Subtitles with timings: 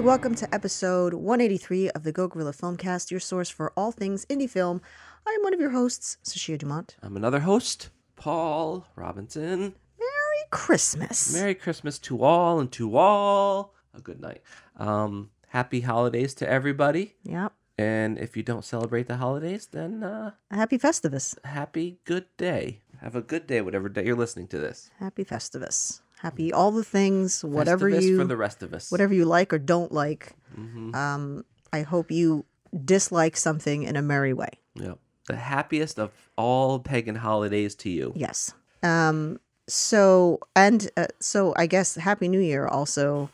[0.00, 0.18] everybody.
[0.18, 4.48] Welcome to episode 183 of the Go Gorilla Filmcast, your source for all things indie
[4.48, 4.80] film.
[5.26, 6.96] I am one of your hosts, Sashia Dumont.
[7.02, 9.60] I'm another host, Paul Robinson.
[9.98, 11.34] Merry Christmas.
[11.34, 14.40] Merry Christmas to all and to all a good night.
[14.78, 17.16] Um, happy holidays to everybody.
[17.24, 17.52] Yep.
[17.76, 21.36] And if you don't celebrate the holidays, then uh, Happy Festivus.
[21.44, 22.80] happy good day.
[23.02, 24.90] Have a good day, whatever day you're listening to this.
[24.98, 26.00] Happy Festivus.
[26.20, 28.92] Happy all the things, whatever you for the rest of us.
[28.92, 30.34] whatever you like or don't like.
[30.54, 30.94] Mm-hmm.
[30.94, 32.44] Um, I hope you
[32.84, 34.50] dislike something in a merry way.
[34.74, 34.98] Yep.
[35.28, 38.12] The happiest of all pagan holidays to you.
[38.14, 38.52] Yes.
[38.82, 39.40] Um.
[39.66, 42.66] So and uh, so, I guess Happy New Year.
[42.66, 43.30] Also,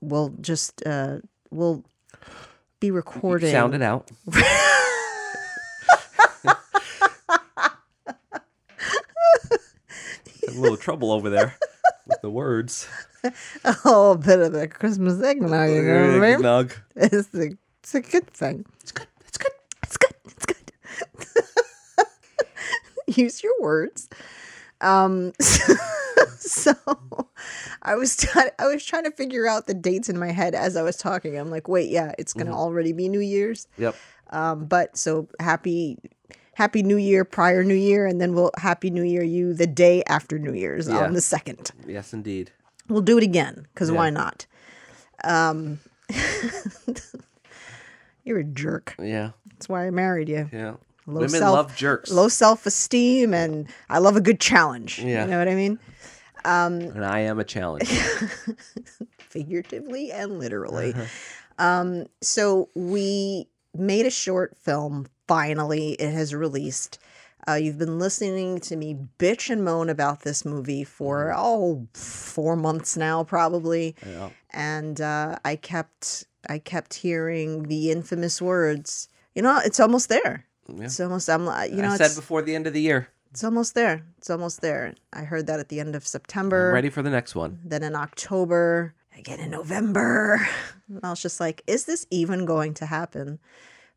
[0.00, 1.18] we'll just uh
[1.52, 1.84] we'll
[2.80, 3.52] be recording.
[3.52, 4.10] Sound it out.
[10.48, 11.56] a little trouble over there
[12.06, 12.88] with the words.
[13.84, 15.70] Oh, a bit of the Christmas eggnog.
[15.70, 16.24] You know what I mean?
[16.24, 16.72] Eggnog.
[16.94, 18.64] It's a, it's a good thing.
[18.80, 19.06] It's good.
[19.26, 19.52] It's good.
[19.82, 20.14] It's good.
[20.24, 22.06] It's good.
[23.16, 24.08] Use your words.
[24.80, 25.32] Um,
[26.38, 26.74] so
[27.82, 30.76] I was try- I was trying to figure out the dates in my head as
[30.76, 31.38] I was talking.
[31.38, 33.68] I'm like, wait, yeah, it's gonna already be New Year's.
[33.78, 33.96] Yep.
[34.30, 35.98] Um, but so happy,
[36.56, 40.02] happy New Year prior New Year, and then we'll Happy New Year you the day
[40.08, 41.04] after New Year's Yeah.
[41.04, 41.70] on the second.
[41.86, 42.50] Yes, indeed.
[42.88, 43.96] We'll do it again because Yeah.
[43.96, 44.46] why not?
[45.22, 45.80] Um,
[48.24, 48.94] you're a jerk.
[48.98, 49.30] Yeah.
[49.50, 50.48] That's why I married you.
[50.52, 50.74] Yeah.
[51.06, 52.10] Low Women self- love jerks.
[52.10, 54.98] Low self esteem, and I love a good challenge.
[54.98, 55.24] Yeah.
[55.24, 55.78] You know what I mean?
[56.44, 57.88] and I am a challenge.
[59.18, 60.94] Figuratively and literally.
[60.94, 61.04] Uh-huh.
[61.58, 65.06] Um, so we made a short film.
[65.28, 66.98] Finally, it has released.
[67.48, 71.38] Uh, you've been listening to me bitch and moan about this movie for Mm-hmm.
[71.38, 73.94] oh four months now, probably.
[74.06, 74.30] yeah.
[74.52, 79.08] and uh, I kept I kept hearing the infamous words.
[79.34, 80.46] You know, it's almost there.
[80.68, 80.84] Yeah.
[80.84, 81.28] It's almost.
[81.28, 81.44] I'm.
[81.46, 83.08] like, You know, I said before the end of the year.
[83.30, 84.02] it's almost there.
[84.18, 84.94] It's almost there.
[85.12, 86.68] I heard that at the end of September.
[86.68, 87.60] I'm ready for the next one.
[87.64, 88.94] Then in October.
[89.16, 90.46] Again in November.
[90.88, 93.40] And I was just like, is this even going to happen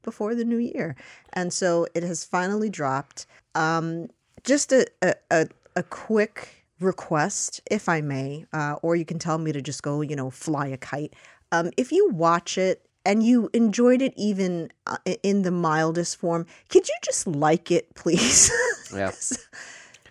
[0.04, 0.96] before the new year?
[1.34, 3.26] And so it has finally dropped.
[3.56, 4.10] Um,
[4.44, 9.52] just a a, a, quick request, if I may, uh, or you can tell me
[9.52, 11.14] to just go, you know, fly a kite.
[11.52, 16.46] Um, if you watch it and you enjoyed it even uh, in the mildest form,
[16.70, 18.52] could you just like it, please?
[18.94, 19.12] Yeah.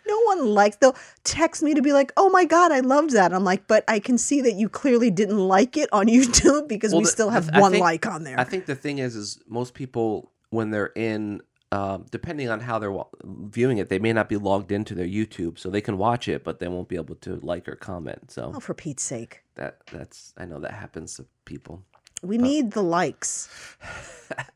[0.08, 3.32] no one likes they'll text me to be like oh my god i loved that
[3.32, 6.92] i'm like but i can see that you clearly didn't like it on youtube because
[6.92, 9.14] Well, we the- still have one think- like on there I think the thing is,
[9.16, 11.42] is most people when they're in,
[11.72, 15.06] um, depending on how they're wa- viewing it, they may not be logged into their
[15.06, 18.30] YouTube, so they can watch it, but they won't be able to like or comment.
[18.30, 21.82] So oh for pete's sake that that's I know that happens to people.
[22.22, 23.48] we need the likes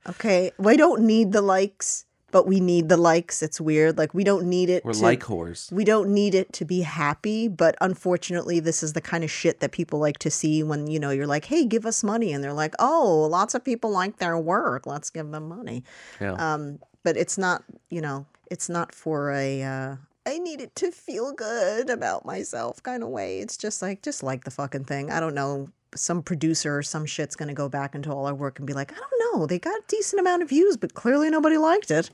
[0.09, 3.43] okay we don't need the likes but we need the likes.
[3.43, 3.97] It's weird.
[3.97, 5.71] Like we don't need it We're to, like whores.
[5.71, 9.61] we don't need it to be happy but unfortunately this is the kind of shit
[9.61, 12.33] that people like to see when you know you're like hey give us money.
[12.33, 14.87] And they're like oh lots of people like their work.
[14.87, 15.85] Let's give them money.
[16.21, 16.33] Yeah.
[16.33, 19.97] um but it's not you know it's not for a uh
[20.27, 23.39] i need it to feel good about myself kind of way.
[23.41, 25.11] It's just like just like the fucking thing.
[25.11, 28.59] I don't know some producer or some shit's gonna go back into all our work
[28.59, 31.29] and be like i don't know they got a decent amount of views but clearly
[31.29, 32.09] nobody liked it.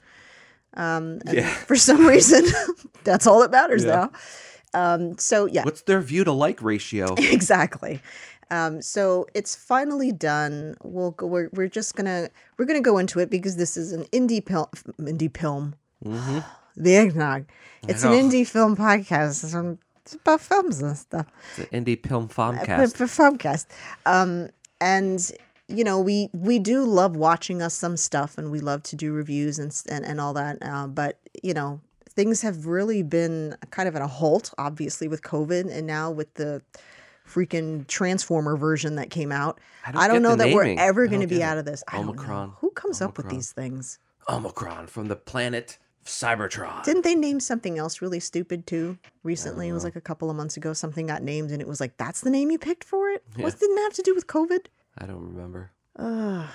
[0.75, 1.49] Um Yeah.
[1.49, 2.45] for some reason
[3.05, 4.09] that's all that matters Yeah.
[4.75, 4.93] now.
[4.97, 5.65] Um so yeah.
[5.65, 7.15] What's their view to like ratio?
[7.19, 8.01] exactly.
[8.51, 10.75] Um, so it's finally done.
[10.83, 14.05] We'll go we're, we're just gonna we're gonna go into it because this is an
[14.05, 15.75] indie film indie film.
[16.03, 16.39] Hmm
[16.79, 17.47] the eggnog.
[17.87, 19.45] It's an indie film podcast.
[19.45, 21.27] It's, it's about films and stuff.
[21.57, 22.97] It's an indie film for, filmcast.
[22.97, 23.67] for filmcast.
[24.07, 24.49] Um
[24.81, 25.31] and
[25.69, 29.13] you know we we do love watching us some stuff and we love to do
[29.13, 33.89] reviews and and, and all that uh, but you know things have really been kind
[33.89, 36.63] of at a halt obviously with covid and now with the
[37.29, 39.61] freaking transformer version that came out.
[39.85, 40.77] I i don't don't, know that naming.
[40.77, 41.85] we're ever going to be out of this.
[41.93, 42.09] Don't.
[42.09, 42.55] Omicron.
[42.61, 43.99] who comes up with these things?
[44.29, 45.79] Omicron from the planet
[46.09, 46.83] Cybertron.
[46.85, 49.69] didn't they name something else really stupid too recently?
[49.69, 50.73] It was uh, like a couple of months ago.
[50.73, 53.45] Something got named, and it was like, "That's the name you picked for it." Yeah.
[53.45, 54.67] What didn't it have to do with COVID?
[54.99, 55.71] I don't remember.
[55.99, 56.47] Ugh.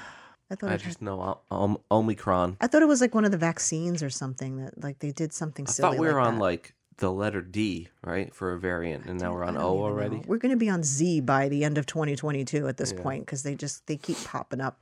[0.52, 2.58] I thought I it had- just know om- Omicron.
[2.62, 5.34] I thought it was like one of the vaccines or something that like they did
[5.34, 5.92] something I silly.
[5.98, 6.42] thought we were like on that.
[6.42, 10.18] like the letter D, right, for a variant, and now we're on O already.
[10.18, 10.24] know.
[10.28, 13.02] We're going to be on Z by the end of 2022 at this Yeah.
[13.02, 14.80] point because they just they keep popping up.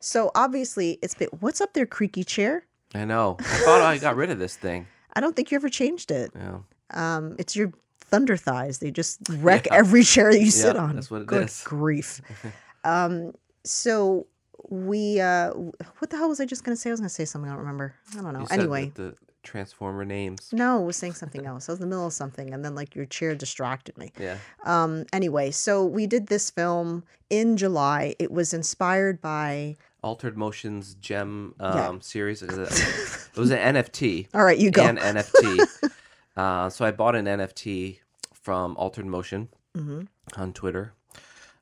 [0.00, 2.64] So obviously it's been what's up there, creaky chair?
[2.94, 3.36] I know.
[3.40, 4.86] I thought I got rid of this thing.
[5.14, 6.30] I don't think you ever changed it.
[6.34, 6.58] Yeah.
[6.90, 8.78] Um, it's your thunder thighs.
[8.78, 9.76] They just wreck Yeah.
[9.76, 10.94] every chair that you sit on.
[10.96, 11.62] that's what it Good is.
[11.64, 12.20] grief.
[12.84, 13.32] Um,
[13.64, 14.26] so
[14.68, 16.90] we uh, what the hell was I just gonna say?
[16.90, 17.48] I was gonna say something.
[17.48, 17.94] I don't remember.
[18.18, 18.40] I don't know.
[18.40, 20.48] You Anyway, the, the Transformer names.
[20.52, 21.68] no, I was saying something else.
[21.68, 24.10] I was in the middle of something, and then like your chair distracted me.
[24.18, 24.38] Yeah.
[24.64, 28.16] Um, anyway, so we did this film in July.
[28.18, 29.76] It was inspired by.
[30.02, 31.98] Altered Motions Gem um, Yeah.
[32.00, 32.42] series.
[32.42, 34.28] It was a- it was an NFT.
[34.34, 34.84] All right, you go.
[34.84, 35.90] An NFT.
[36.36, 37.98] uh, so I bought an NFT
[38.34, 40.08] from Altered Motion Mhm.
[40.36, 40.92] on Twitter.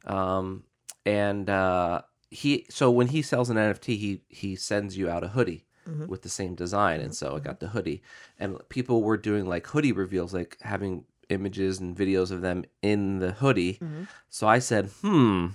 [0.07, 0.65] Um,
[1.05, 5.29] and uh, he so when he sells an NFT, he he sends you out a
[5.29, 6.09] hoodie Mhm.
[6.09, 8.03] with the same design, and so I got the hoodie.
[8.39, 13.19] And people were doing like hoodie reveals, like having images and videos of them in
[13.19, 13.79] the hoodie.
[13.83, 14.09] Mhm.
[14.31, 15.49] So I said, hmm.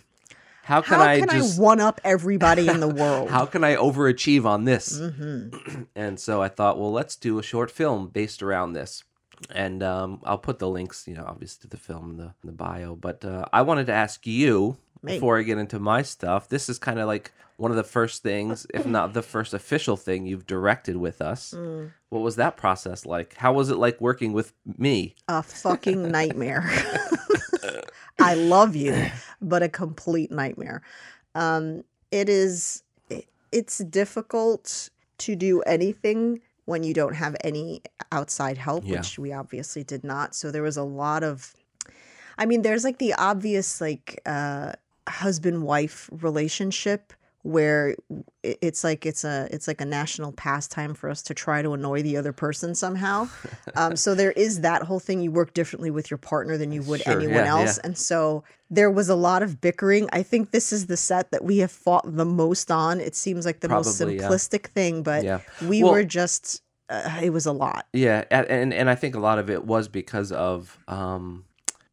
[0.66, 3.30] How can How I can just I one up everybody in the world?
[3.30, 5.00] how can I overachieve on this?
[5.00, 5.50] hmm
[5.96, 9.04] And so I thought, well, let's do a short film based around this.
[9.52, 12.46] And um, I'll put the links, you know, obviously to the film in the, in
[12.46, 12.96] the bio.
[12.96, 15.14] But uh, I wanted to ask you Me.
[15.14, 16.50] before I get into my stuff.
[16.50, 19.98] This is kind of like one of the first things, if not the first official
[19.98, 21.54] thing you've directed with us.
[21.56, 21.92] Mm.
[22.10, 23.36] What was that process like?
[23.36, 25.14] How was it like working with me?
[25.28, 26.68] A fucking nightmare.
[28.26, 28.94] I love you,
[29.42, 30.82] but a complete nightmare.
[31.34, 32.84] Um, it is.
[33.52, 34.90] It's difficult
[35.20, 37.82] to do anything when you don't have any
[38.12, 38.98] outside help, Yeah.
[38.98, 40.36] which we obviously did not.
[40.36, 41.54] So there was a lot of.
[42.38, 44.74] I mean, there's like the obvious like uh,
[45.08, 47.14] husband wife relationship
[47.46, 47.96] where
[48.42, 52.02] it's like it's a it's like a national pastime for us to try to annoy
[52.02, 53.30] the other person somehow.
[53.76, 55.22] um, so there is that whole thing.
[55.22, 58.44] You work differently with your partner than you would Sure, anyone yeah, else, and so
[58.72, 60.10] there was a lot of bickering.
[60.12, 63.00] I think this is the set that we have fought the most on.
[63.00, 64.24] It seems like the most Probably, yeah.
[64.28, 65.42] simplistic thing, but Yeah.
[65.68, 66.64] we Well- were just.
[66.90, 67.86] Uh, it was a lot.
[67.94, 71.46] Yeah, and and I think a lot of it was because of, um,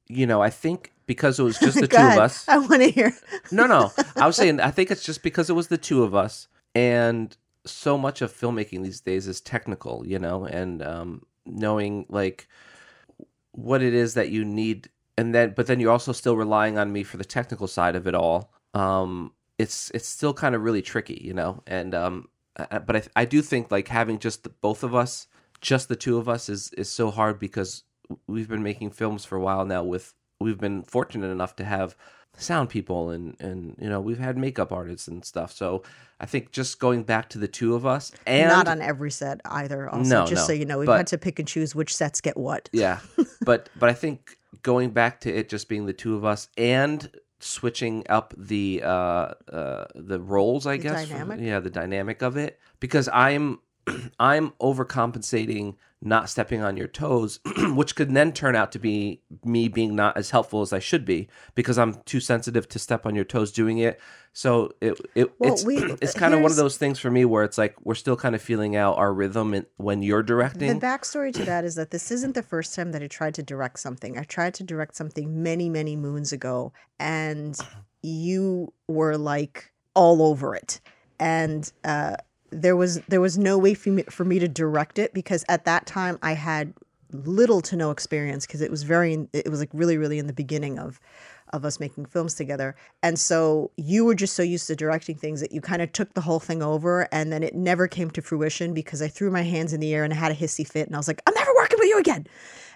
[0.08, 2.48] you know, I think because it was just the two of us.
[2.48, 3.12] I want to hear.
[3.52, 3.92] No, no.
[4.16, 7.36] I was saying I think it's just because it was the two of us and
[7.66, 12.48] so much of filmmaking these days is technical, you know, and um knowing like
[13.52, 14.88] what it is that you need
[15.18, 18.06] and then but then you're also still relying on me for the technical side of
[18.06, 18.52] it all.
[18.74, 21.62] Um it's it's still kind of really tricky, you know.
[21.66, 25.26] And um uh, but I I do think like having just the, both of us,
[25.60, 27.84] just the two of us is is so hard because
[28.26, 31.96] we've been making films for a while now with we've been fortunate enough to have
[32.38, 35.82] sound people and and you know we've had makeup artists and stuff so
[36.18, 39.40] i think just going back to the two of us and Not on every set
[39.44, 39.86] either.
[39.88, 41.94] Also, No, just no, so you know, we've but- had to pick and choose which
[41.94, 42.70] sets get what.
[42.72, 43.00] yeah
[43.44, 47.10] but but i think going back to it just being the two of us and
[47.40, 48.88] switching up the uh
[49.52, 51.40] uh the roles i The guess dynamic?
[51.40, 53.58] yeah the dynamic of it because i'm
[54.20, 55.74] i'm overcompensating
[56.04, 57.38] not stepping on your toes
[57.74, 61.04] which could then turn out to be me being not as helpful as i should
[61.04, 64.00] be because i'm too sensitive to step on your toes doing it
[64.32, 67.24] so it, it Well, it's we- it's kind of one of those things for me
[67.24, 70.78] where it's like we're still kind of feeling out our rhythm in, when you're directing
[70.78, 73.42] The backstory to that is that this isn't the first time that I tried to
[73.42, 74.18] direct something.
[74.18, 77.58] I tried to direct something many, many moons ago, and
[78.02, 80.80] you were like all over it.
[81.20, 82.16] And uh,
[82.52, 85.64] there was there was no way for me, for me to direct it because at
[85.64, 86.74] that time I had
[87.12, 90.32] little to no experience because it was very it was like really really in the
[90.32, 91.00] beginning of
[91.52, 92.74] of us making films together.
[93.02, 96.14] And so you were just so used to directing things that you kind of took
[96.14, 99.42] the whole thing over and then it never came to fruition because I threw my
[99.42, 101.34] hands in the air and I had a hissy fit and I was like, I'm
[101.34, 102.26] never working with you again.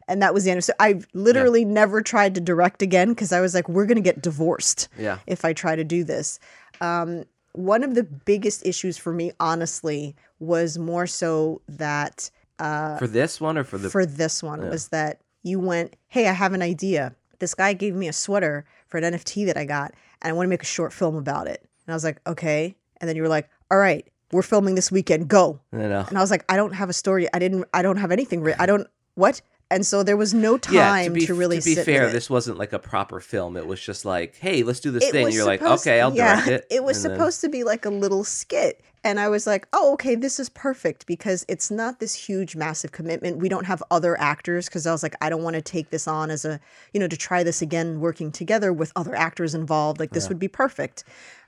[0.09, 0.63] And that was the end.
[0.63, 4.03] So I literally never tried to direct again because I was like, we're going to
[4.03, 6.39] get divorced yeah if I try to do this.
[6.81, 7.25] Um,
[7.57, 13.41] one of the biggest issues for me, honestly, was more so that uh, for this
[13.41, 16.63] one or for the for this one was that you went, Hey, I have an
[16.63, 17.15] idea.
[17.39, 20.47] This guy gave me a sweater for an NFT that I got, and I want
[20.47, 21.61] to make a short film about it.
[21.87, 22.77] And I was like, Okay.
[22.99, 25.29] And then you were like, All right, we're filming this weekend.
[25.29, 25.61] Go.
[25.73, 27.29] know And I was like, I don't have a story.
[27.33, 27.65] I didn't.
[27.73, 28.41] I don't have anything.
[28.41, 28.61] Written.
[28.61, 28.87] I don't.
[29.15, 29.41] What?
[29.71, 32.57] And so there was no time yeah, to to, really to be fair, this wasn't
[32.57, 33.57] like a proper film.
[33.57, 35.33] It was just like, hey, let's do this It thing.
[35.33, 36.67] You're like, okay, I'll yeah, direct it.
[36.71, 38.83] It was And then- supposed to be like a little skit.
[39.03, 42.91] And I was like, oh, okay, this is perfect because it's not this huge, massive
[42.91, 43.39] commitment.
[43.39, 46.09] We don't have other actors because I was like, I don't want to take this
[46.09, 46.59] on as a,
[46.93, 50.01] you know, to try this again working together with other actors involved.
[50.01, 51.05] Like, this would be perfect.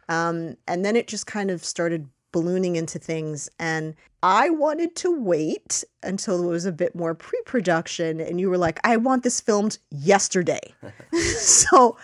[0.08, 3.48] Um, and then it just kind of started ballooning into things.
[3.58, 8.20] And I wanted to wait until there was a bit more pre production.
[8.20, 10.74] And you were like, I want this filmed yesterday.
[11.12, 11.96] so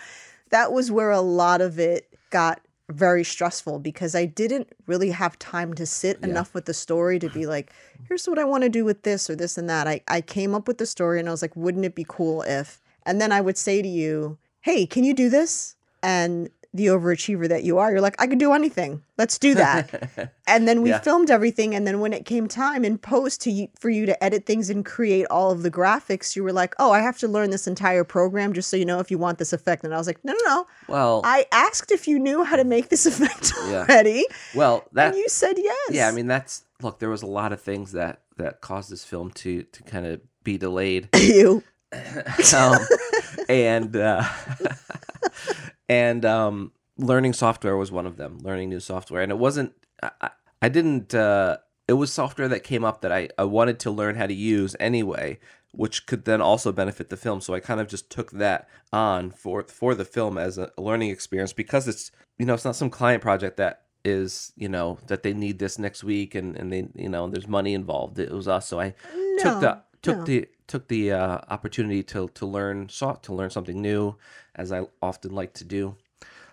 [0.49, 5.39] that was where a lot of it got very stressful because I didn't really have
[5.39, 7.73] time to sit enough with the story to be like,
[8.07, 9.87] here's what I want to do with this or this and that.
[9.87, 12.43] I, I came up with the story and I was like, wouldn't it be cool
[12.43, 12.79] if?
[13.05, 15.75] And then I would say to you, hey, can you do this?
[16.01, 19.01] And the overachiever that you are, you're like, I could do anything.
[19.17, 20.31] Let's do that.
[20.47, 20.99] and then we Yeah.
[20.99, 21.73] filmed everything.
[21.73, 24.69] And then when it came time in post to you, for you to edit things
[24.69, 27.65] and create all of the graphics, you were like, oh, I have to learn this
[27.67, 29.83] entire program just so you know if you want this effect.
[29.83, 30.67] And I was like, no, no, no.
[30.87, 33.85] Well, I asked if you knew how to make this effect Yeah.
[33.87, 34.25] already.
[34.53, 35.89] well, that and you said yes.
[35.91, 36.07] yeah.
[36.07, 36.99] I mean, that's look.
[36.99, 40.19] There was a lot of things that that caused this film to to kind of
[40.43, 41.07] be delayed.
[41.15, 41.63] you.
[42.53, 42.77] um,
[43.47, 44.23] and uh,
[45.89, 48.39] and um, learning software was one of them.
[48.39, 49.73] Learning new software, and it wasn't.
[50.01, 50.29] I,
[50.61, 51.13] I- didn't.
[51.13, 54.33] Uh, it was software that came up that I, I wanted to learn how to
[54.33, 55.39] use anyway,
[55.71, 57.41] which could then also benefit the film.
[57.41, 61.11] So I kind of just took that on for for the film as a learning
[61.11, 65.23] experience because it's you know it's not some client project that is you know that
[65.23, 68.17] they need this next week and and they you know there's money involved.
[68.17, 68.95] It was us, so I
[69.39, 70.23] took the took no.
[70.23, 74.15] the took the uh, opportunity to to learn so- to learn something new,
[74.55, 75.95] as I often like to do.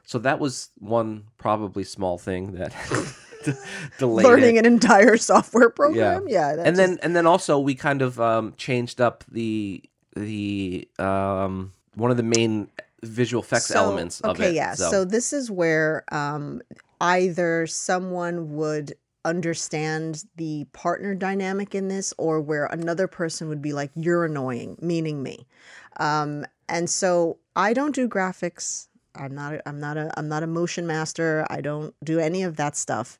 [0.04, 2.72] So that was one probably small thing that
[3.98, 4.60] delayed Learning it.
[4.60, 6.26] an entire software program.
[6.28, 6.56] Yeah.
[6.56, 9.82] that and just- then and then also we kind of um, changed up the
[10.14, 12.68] the um, one of the main
[13.02, 14.54] visual effects So- elements of okay, it.
[14.54, 14.74] yeah.
[14.74, 15.04] So.
[15.04, 16.60] this is where um,
[17.00, 18.94] either someone would
[19.24, 24.76] understand the partner dynamic in this, or where another person would be like, "You're annoying,"
[24.80, 25.46] meaning me.
[25.98, 28.88] Um, and so I don't do graphics.
[29.14, 29.54] I'm not.
[29.54, 30.10] A, I'm not a.
[30.16, 31.46] I'm not a motion master.
[31.50, 33.18] I don't do any of that stuff.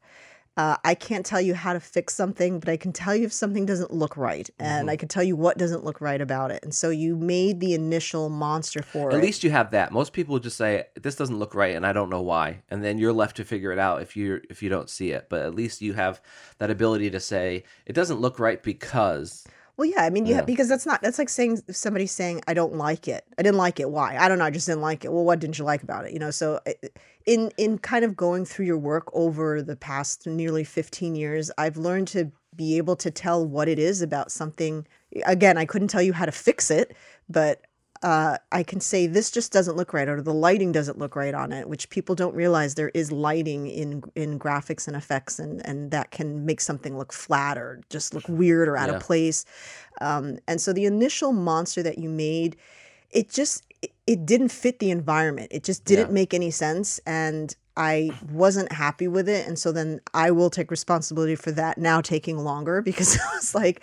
[0.55, 3.33] Uh, I can't tell you how to fix something, but I can tell you if
[3.33, 6.63] something doesn't look right, and I can tell you what doesn't look right about it.
[6.63, 9.23] And so you made the initial monster for At it.
[9.23, 9.93] least you have that.
[9.93, 12.99] Most people just say this doesn't look right, and I don't know why, and then
[12.99, 15.29] you're left to figure it out if you if you don't see it.
[15.31, 16.21] But at least you have
[16.59, 20.37] that ability to say it doesn't look right because Well, yeah, I mean, you Yeah.
[20.39, 23.25] have, because that's not that's like saying if somebody's saying I don't like it.
[23.39, 23.91] I didn't like it.
[23.91, 24.17] Why?
[24.19, 24.45] I don't know.
[24.45, 25.13] I just didn't like it.
[25.13, 26.13] Well, what didn't you like about it?
[26.13, 26.31] You know.
[26.31, 26.89] So, eh, eh,
[27.27, 31.77] in in kind of going through your work over the past nearly fifteen years, I've
[31.79, 34.87] learned to be able to tell what it is about something.
[35.25, 36.95] Again, I couldn't tell you how to fix it,
[37.29, 37.63] but
[38.03, 41.35] uh, I can say this just doesn't look right, or the lighting doesn't look right
[41.35, 45.65] on it, which people don't realize there is lighting in in graphics and effects, and
[45.67, 48.97] and that can make something look flat or just look weird or out Yeah.
[48.97, 49.45] of place.
[50.01, 52.57] Um, and so the initial monster that you made,
[53.11, 55.49] it just it, it didn't fit the environment.
[55.53, 56.15] It just didn't Yeah.
[56.15, 59.47] make any sense, and I wasn't happy with it.
[59.47, 63.55] And so then I will take responsibility for that now taking longer because I was
[63.55, 63.83] like,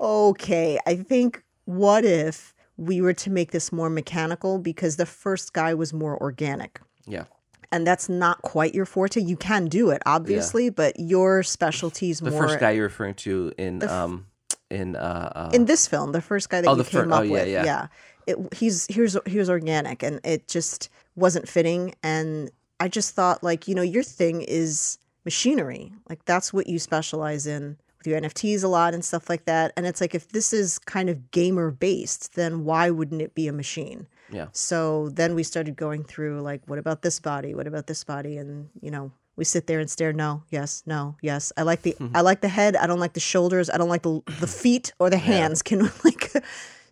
[0.00, 5.52] okay, I think what if we were to make this more mechanical because the first
[5.52, 6.80] guy was more organic.
[7.06, 7.24] yeah,
[7.72, 9.20] And that's not quite your forte.
[9.20, 13.14] You can do it, obviously, but your specialty's the more The first guy you're referring
[13.26, 14.26] to in um
[14.70, 17.12] in uh, uh in this film, the first guy that Oh, you the fir- came
[17.12, 17.86] oh, up yeah, with, yeah.
[18.26, 21.94] it, he's here's he was organic, and it just wasn't fitting.
[22.02, 26.78] And I just thought, like, you know, your thing is machinery, like that's what you
[26.78, 29.72] specialize in with your NFTs a lot and stuff like that.
[29.76, 33.48] And it's like if this is kind of gamer based, then why wouldn't it be
[33.48, 34.06] a machine?
[34.30, 37.54] yeah So then we started going through like, what about this body?
[37.54, 38.36] What about this body?
[38.38, 40.12] And you know, we sit there and stare.
[40.12, 41.52] No, yes, no, yes.
[41.56, 42.76] I like the I like the head.
[42.76, 43.70] I don't like the shoulders.
[43.70, 45.62] I don't like the the feet or the hands.
[45.68, 46.32] Can like.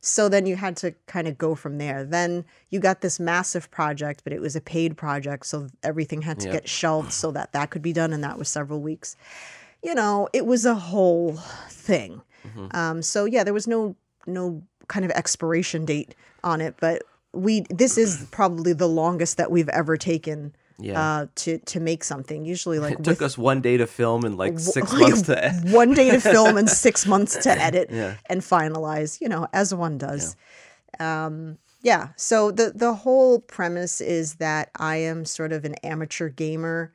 [0.00, 2.04] So then you had to kind of go from there.
[2.04, 6.38] Then you got this massive project, but it was a paid project, so everything had
[6.40, 6.52] to Yeah.
[6.52, 9.16] get shelved so that that could be done, and that was several weeks.
[9.83, 11.37] You know, it was a whole
[11.71, 12.23] thing.
[12.73, 16.14] Um, so yeah, there was no no kind of expiration date
[16.45, 17.02] on it, but
[17.33, 21.00] we this is probably the longest that we've ever taken Yeah.
[21.00, 22.45] uh, to to make something.
[22.45, 25.45] Usually, like it took with us one day to film and like six months to
[25.45, 25.71] edit.
[25.75, 28.14] one day to film and six months to edit Yeah.
[28.26, 29.21] and finalize.
[29.21, 30.37] You know, as one does.
[30.99, 32.09] Um, yeah.
[32.16, 36.92] So the the whole premise is that I am sort of an amateur gamer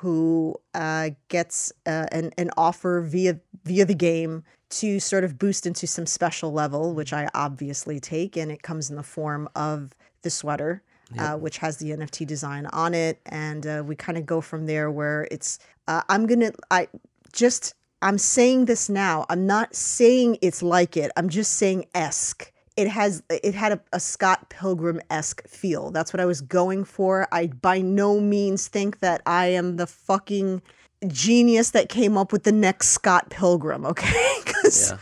[0.00, 5.66] who uh, gets uh, an an offer via via the game to sort of boost
[5.66, 9.94] into some special level, which I obviously take, and it comes in the form of
[10.22, 10.82] the sweater.
[11.18, 14.66] Uh, which has the NFT design on it, and uh, we kind of go from
[14.66, 14.90] there.
[14.90, 16.86] Where it's, uh, I'm gonna, I
[17.32, 19.24] just, I'm saying this now.
[19.30, 21.10] I'm not saying it's like it.
[21.16, 22.52] I'm just saying esque.
[22.78, 25.90] It has, it had a, a Scott Pilgrim esque feel.
[25.90, 27.26] That's what I was going for.
[27.32, 30.62] I by no means think that I am the fucking
[31.08, 33.84] genius that came up with the next Scott Pilgrim.
[33.84, 34.98] Okay, because Yeah.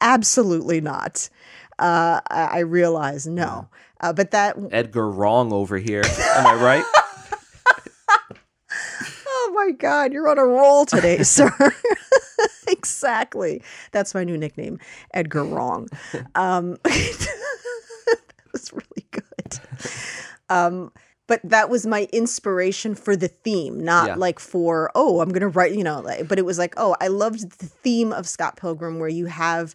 [0.00, 1.28] absolutely not.
[1.78, 3.68] Uh, I, I realize no,
[4.00, 6.02] uh, but that Edgar wrong over here.
[6.04, 6.84] Am I right?
[9.32, 11.52] Oh my God, you're on a roll today, sir.
[12.80, 13.62] Exactly.
[13.92, 14.78] That's my new nickname,
[15.14, 15.88] Edgar Wrong.
[16.34, 18.18] Um, that
[18.52, 19.58] was really good.
[20.48, 20.92] Um,
[21.26, 24.14] but that was my inspiration for the theme, not Yeah.
[24.16, 26.00] like for oh, I'm gonna write, you know.
[26.00, 29.26] Like, but it was like oh, I loved the theme of Scott Pilgrim, where you
[29.26, 29.74] have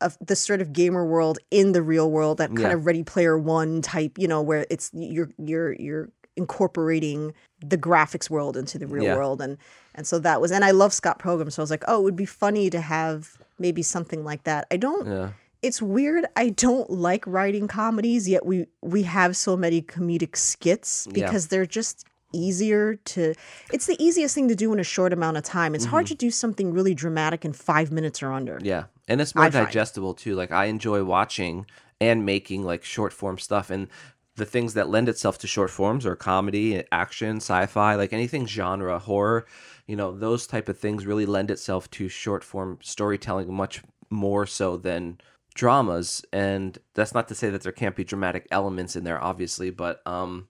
[0.00, 2.72] a, this sort of gamer world in the real world, that kind Yeah.
[2.74, 8.28] of Ready Player One type, you know, where it's you're you're you're incorporating the graphics
[8.28, 9.16] world into the real Yeah.
[9.16, 9.56] world, and
[9.94, 12.04] and so that was, and I love Scott Pilgrim, so I was like, oh, it
[12.04, 14.66] would be funny to have maybe something like that.
[14.70, 15.30] I don't Yeah.
[15.62, 16.26] it's weird.
[16.36, 21.24] I don't like writing comedies, yet we we have so many comedic skits Yeah.
[21.24, 23.32] because they're just easier to
[23.72, 25.74] it's the easiest thing to do in a short amount of time.
[25.74, 28.56] It's hard to do something really dramatic in 5 minutes or under.
[28.56, 28.66] Mm-hmm.
[28.66, 28.84] Yeah.
[29.08, 29.64] And it's more I find.
[29.66, 30.34] digestible too.
[30.34, 31.64] Like I enjoy watching
[32.00, 33.88] and making like short form stuff and
[34.36, 38.98] the things that lend itself to short forms are comedy, action, sci-fi, like anything genre,
[38.98, 39.46] horror,
[39.86, 44.46] you know, those type of things really lend itself to short form storytelling much more
[44.46, 45.18] so than
[45.54, 46.24] dramas.
[46.32, 50.06] And that's not to say that there can't be dramatic elements in there obviously, but
[50.06, 50.48] um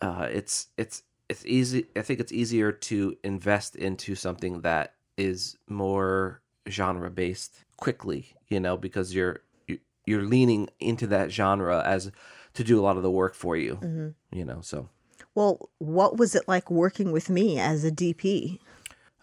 [0.00, 5.56] uh it's it's it's easy I think it's easier to invest into something that is
[5.68, 12.10] more genre based quickly, you know, because you're you- you're leaning into that genre as
[12.54, 14.60] to do a lot of the work for you, you know.
[14.62, 14.88] So,
[15.34, 18.58] Well, what was it like working with me as a DP?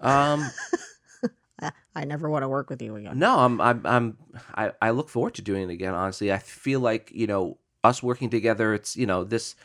[0.01, 0.49] um,
[1.95, 3.19] I never want to work with you again.
[3.19, 4.17] no, I'm I'm I'm
[4.55, 5.93] I, I look forward to doing it again.
[5.93, 8.73] Honestly, I feel like you know us working together.
[8.73, 9.55] It's you know this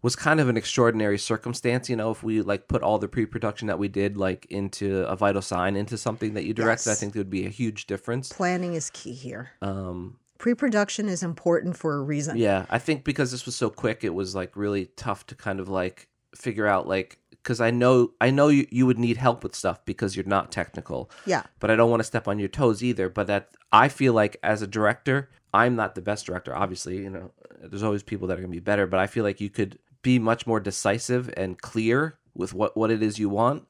[0.00, 1.90] was kind of an extraordinary circumstance.
[1.90, 5.14] You know, if we like put all the pre-production that we did like into a
[5.14, 8.32] vital sign into something that you directed, I think there would be a huge difference.
[8.32, 9.50] Planning is key here.
[9.60, 12.36] Um, Pre-production is important for a reason.
[12.36, 15.60] Yeah, I think because this was so quick, it was like really tough to kind
[15.60, 19.44] of like figure out like because I know I know you, you would need help
[19.44, 21.12] with stuff because you're not technical.
[21.26, 21.44] Yeah.
[21.60, 23.08] But I don't want to step on your toes either.
[23.08, 26.52] But that I feel like as a director, I'm not the best director.
[26.56, 28.88] Obviously, you know, there's always people that are gonna be better.
[28.88, 32.90] But I feel like you could be much more decisive and clear with what what
[32.90, 33.68] it is you want.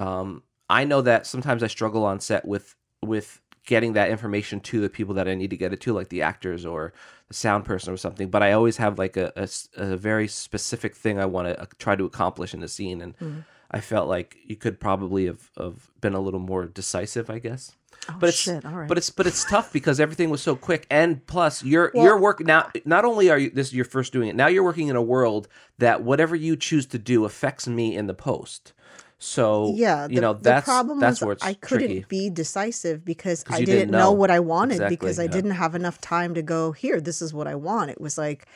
[0.00, 4.80] Um, I know that sometimes I struggle on set with with getting that information to
[4.80, 6.92] the people that I need to get it to, like the actors or
[7.28, 8.30] the sound person or something.
[8.30, 9.32] But I always have like a
[9.76, 13.18] a very specific thing I want to uh, try to accomplish in the scene, and
[13.18, 13.40] mm-hmm.
[13.70, 17.74] I felt like you could probably have, have been a little more decisive, I guess.
[18.08, 18.88] Oh, but it's shit, all right.
[18.88, 22.18] but it's but it's tough because everything was so quick, and plus you're Well- you're
[22.18, 22.70] work now.
[22.84, 25.02] Not only are you this is your first doing it, now you're working in a
[25.02, 25.48] world
[25.78, 28.72] that whatever you choose to do affects me in the post.
[29.18, 32.04] So Yeah, you the, know the problem that's was where it's I couldn't tricky.
[32.08, 33.98] be decisive because I didn't, didn't know.
[33.98, 34.12] know.
[34.12, 37.00] what I wanted Exactly, because I didn't have enough time to go here.
[37.00, 37.90] This is what I want.
[37.90, 38.46] It was like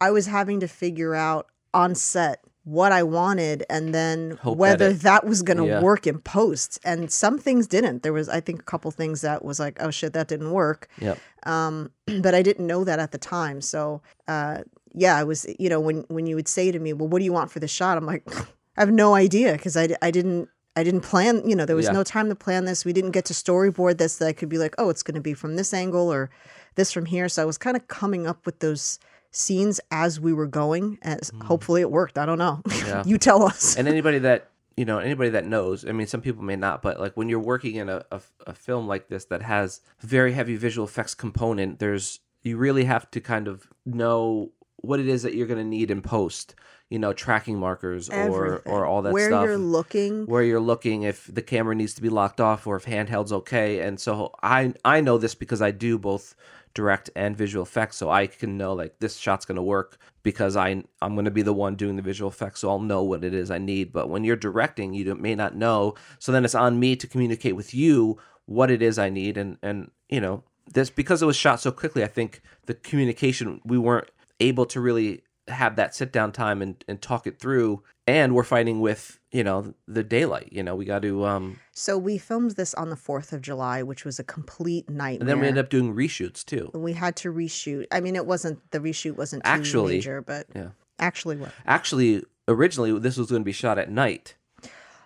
[0.00, 4.92] I was having to figure out on set what I wanted and then Hope whether
[4.92, 5.80] that, was going to Yeah.
[5.80, 6.80] work in post.
[6.84, 8.02] And some things didn't.
[8.02, 10.88] There was I think a couple things that was like, oh shit, that didn't work.
[10.98, 11.18] Yep.
[11.44, 13.60] Um, but I didn't know that at the time.
[13.60, 14.62] So uh,
[14.94, 17.24] yeah, I was you know when when you would say to me, well, what do
[17.24, 17.98] you want for the shot?
[17.98, 18.24] I'm like,
[18.76, 21.48] I have no idea because I, I didn't I didn't plan.
[21.48, 21.92] You know, there was Yeah.
[21.92, 22.84] no time to plan this.
[22.84, 24.18] We didn't get to storyboard this.
[24.18, 26.28] That I could be like, oh, it's going to be from this angle or
[26.74, 27.28] this from here.
[27.28, 28.98] So I was kind of coming up with those
[29.30, 30.98] scenes as we were going.
[31.02, 32.18] As hopefully it worked.
[32.18, 32.60] I don't know.
[32.66, 32.86] Mm.
[32.86, 33.02] Yeah.
[33.06, 33.76] you tell us.
[33.76, 37.00] and anybody that you know anybody that knows i mean some people may not but
[37.00, 40.54] like when you're working in a, a, a film like this that has very heavy
[40.54, 45.34] visual effects component there's you really have to kind of know what it is that
[45.34, 46.54] you're going to need in post
[46.90, 49.42] you know tracking markers or or all that where stuff.
[49.42, 50.26] where you're looking.
[50.26, 53.80] where you're looking if the camera needs to be locked off or if handheld's okay.
[53.80, 56.34] And so i i know this because i do both
[56.74, 60.56] direct and visual effects so i can know like this shot's going to work because
[60.56, 60.68] i
[61.00, 63.34] i'm going to be the one doing the visual effects so i'll know what it
[63.34, 63.92] is i need.
[63.92, 65.94] But when you're directing you may not know.
[66.18, 69.36] So then it's on me to communicate with you what it is i need.
[69.36, 73.60] And and you know this because it was shot so quickly i think the communication
[73.64, 77.82] we weren't able to really have that sit down time and, and talk it through
[78.06, 81.96] and we're fighting with you know the daylight you know we got to um So
[81.96, 85.20] we filmed this on the fourth of July, which was a complete nightmare.
[85.20, 87.86] and then we ended up doing reshoots too we had to reshoot.
[87.92, 91.52] I mean, it wasn't the reshoot wasn't Actually, major, but yeah actually, what?
[91.66, 94.34] actually originally this was going to be shot at night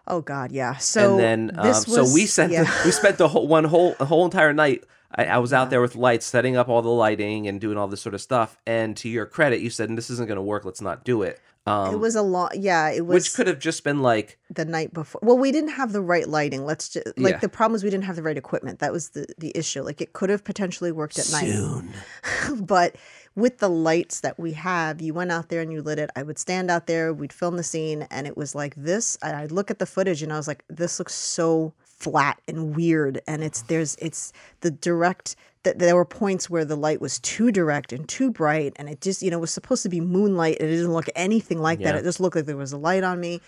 [0.07, 0.77] Oh God, yeah.
[0.77, 2.65] So and then um, this so we sent yeah.
[2.65, 5.81] the, we spent the whole one whole whole entire night I, I was out there
[5.81, 8.97] with lights setting up all the lighting and doing all this sort of stuff and
[8.99, 11.93] to your credit you said this isn't going to work let's not do it um
[11.95, 12.59] it was a lot.
[12.59, 15.21] Yeah, it was which could have just been like the night before.
[15.23, 16.65] Well, we didn't have the right lighting.
[16.65, 17.39] Let's just like Yeah.
[17.39, 18.79] the problem was we didn't have the right equipment.
[18.79, 19.83] That was the the issue.
[19.83, 21.93] Like it could have potentially worked at night, soon
[22.63, 22.97] but
[23.37, 26.09] with the lights that we have, you went out there and you lit it.
[26.17, 29.19] I would stand out there, we'd film the scene, and it was like this.
[29.23, 32.75] And I'd look at the footage and I was like, this looks so flat and
[32.75, 34.33] weird and it's there's it's
[34.63, 38.73] the direct that there were points where the light was too direct and too bright
[38.77, 41.61] and it just you know was supposed to be moonlight and it didn't look anything
[41.61, 41.95] like that.
[41.97, 43.41] It just looked like there was a light on me.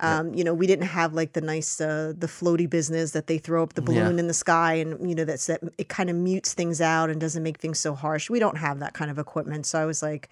[0.00, 3.38] Um, you know we didn't have like the nice uh, the floaty business that they
[3.38, 4.20] throw up the balloon Yeah.
[4.20, 7.20] in the sky and you know that's that it kind of mutes things out and
[7.20, 8.30] doesn't make things so harsh.
[8.30, 10.28] We don't have that kind of equipment so i was like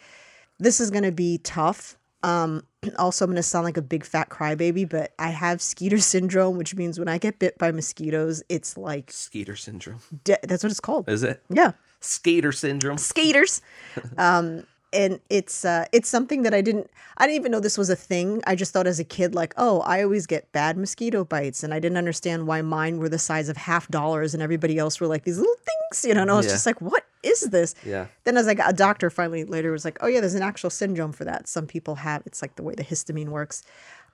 [0.61, 1.99] this is going to be tough.
[2.23, 2.63] Um,
[2.99, 6.57] also, I'm going to sound like a big fat crybaby, but I have skeeter syndrome,
[6.59, 10.01] which means when I get bit by mosquitoes, it's like Skeeter syndrome.
[10.25, 11.09] de- that's what it's called.
[11.09, 11.43] Is it?
[11.49, 12.99] Yeah, Skater syndrome.
[12.99, 13.61] skaters.
[14.19, 17.91] um, and it's uh, it's something that I didn't I didn't even know this was
[17.91, 18.41] a thing.
[18.47, 21.75] I just thought as a kid, like, oh, I always get bad mosquito bites, and
[21.75, 25.07] I didn't understand why mine were the size of half dollars and everybody else were
[25.09, 26.23] like these little things, you know.
[26.23, 26.53] And I was Yeah.
[26.53, 27.75] just like, what is this?
[27.85, 28.07] Yeah.
[28.25, 30.71] Then as I got a doctor finally later was like, oh yeah, there's an actual
[30.71, 31.49] syndrome for that.
[31.49, 33.63] Some people have it's like the way the histamine works.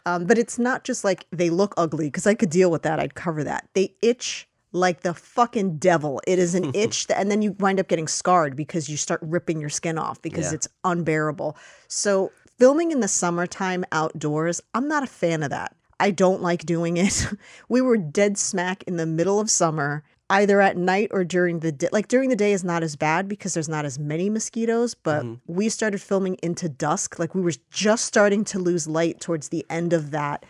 [0.05, 2.99] Um, but it's not just like they look ugly because I could deal with that.
[2.99, 3.69] I'd cover that.
[3.75, 6.21] They itch like the fucking devil.
[6.27, 9.21] It is an itch that, and then you wind up getting scarred because you start
[9.23, 10.55] ripping your skin off because Yeah.
[10.55, 11.57] it's unbearable.
[11.89, 15.77] So filming in the summertime outdoors, I'm not a fan of that.
[16.01, 17.29] I don't like doing it.
[17.69, 20.03] we were dead smack in the middle of summer,
[20.41, 21.89] either at night or during the day.
[21.93, 25.25] Like during the day is not as bad because there's not as many mosquitoes, but
[25.47, 27.19] we started filming into dusk.
[27.19, 30.45] Like we were just starting to lose light towards the end of that,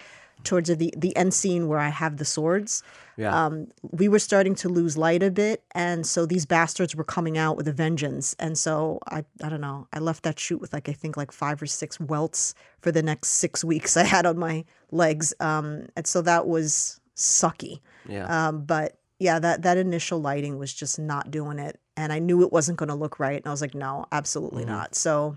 [0.44, 2.82] towards the the end scene where I have the swords
[3.16, 3.30] Yeah.
[3.44, 3.68] um,
[4.00, 7.56] we were starting to lose light a bit, and so these bastards were coming out
[7.56, 8.34] with a vengeance.
[8.40, 11.30] And so I, I don't know, I left that shoot with like I think like
[11.32, 15.86] five or six welts for the next six weeks I had on my legs, um,
[15.96, 17.80] and so that was sucky.
[18.08, 18.26] yeah.
[18.48, 22.42] Um, but yeah, that that initial lighting was just not doing it, and I knew
[22.42, 24.94] it wasn't going to look right, and I was like, no, absolutely not.
[24.94, 25.36] So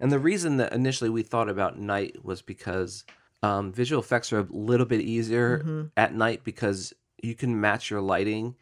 [0.00, 3.04] And the reason that initially we thought about night was because
[3.42, 5.82] um, visual effects are a little bit easier Mm-hmm.
[5.96, 8.56] at night because you can match your lighting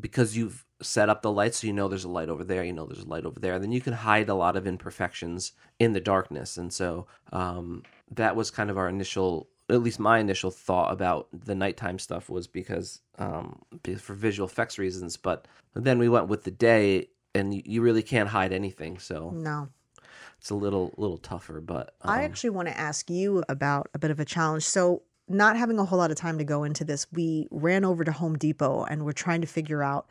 [0.00, 2.72] because you've set up the light so you know there's a light over there, you
[2.72, 5.52] know there's a light over there, and then you can hide a lot of imperfections
[5.78, 6.56] in the darkness.
[6.56, 11.28] And so um, that was kind of our initial, at least my initial thought about
[11.32, 13.60] the nighttime stuff was because um,
[13.98, 15.16] for visual effects reasons.
[15.16, 18.98] But then we went with the day, and you, really can't hide anything.
[18.98, 19.68] So no,
[20.38, 23.98] it's a little little tougher but um, I actually want to ask you about a
[23.98, 24.64] bit of a challenge.
[24.64, 28.04] So, not having a whole lot of time to go into this, we ran over
[28.04, 30.06] to Home Depot and we're trying to figure out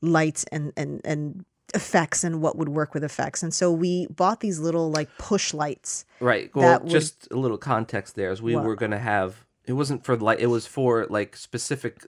[0.00, 3.42] lights and and and effects and what would work with effects.
[3.42, 6.04] And so we bought these little like push lights.
[6.20, 8.64] right well would- just a little context there is we What?
[8.64, 12.06] were going to have it wasn't for light it was for like specific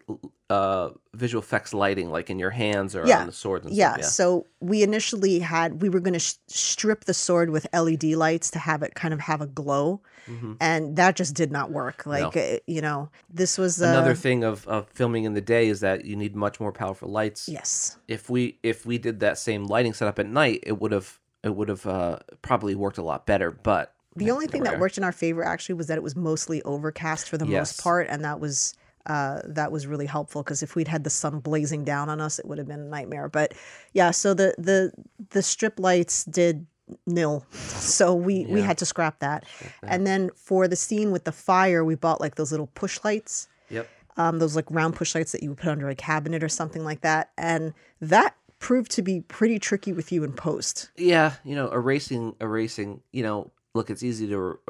[0.51, 3.21] uh visual effects lighting like in your hands or Yeah.
[3.21, 3.99] on the sword and stuff.
[3.99, 8.05] Yeah, So we initially had we were going to sh- strip the sword with LED
[8.15, 10.57] lights to have it kind of have a glow, Mhm.
[10.61, 12.07] and that just did not work.
[12.07, 15.69] Like uh, you know, this was uh, another thing of, of filming in the day
[15.69, 17.99] is that you need much more powerful lights yes.
[18.09, 21.55] if we if we did that same lighting setup at night it would have it
[21.55, 25.05] would have uh probably worked a lot better but The only thing that worked in
[25.05, 27.59] our favor actually was that it was mostly overcast for the Yes.
[27.77, 28.75] most part, and that was
[29.07, 32.39] uh, that was really helpful because if we'd had the sun blazing down on us,
[32.39, 33.29] it would have been a nightmare.
[33.29, 33.55] But
[33.95, 34.93] yeah, so the the
[35.31, 36.67] the strip lights did
[37.07, 39.45] nil, so we we had to scrap that.
[39.83, 43.49] And then for the scene with the fire, we bought like those little push lights
[43.71, 46.49] yep um, those like round push lights that you would put under a cabinet or
[46.49, 47.31] something like that.
[47.39, 50.91] And that proved to be pretty tricky with you in post.
[50.97, 54.61] yeah you know erasing erasing you know look it's easy to er-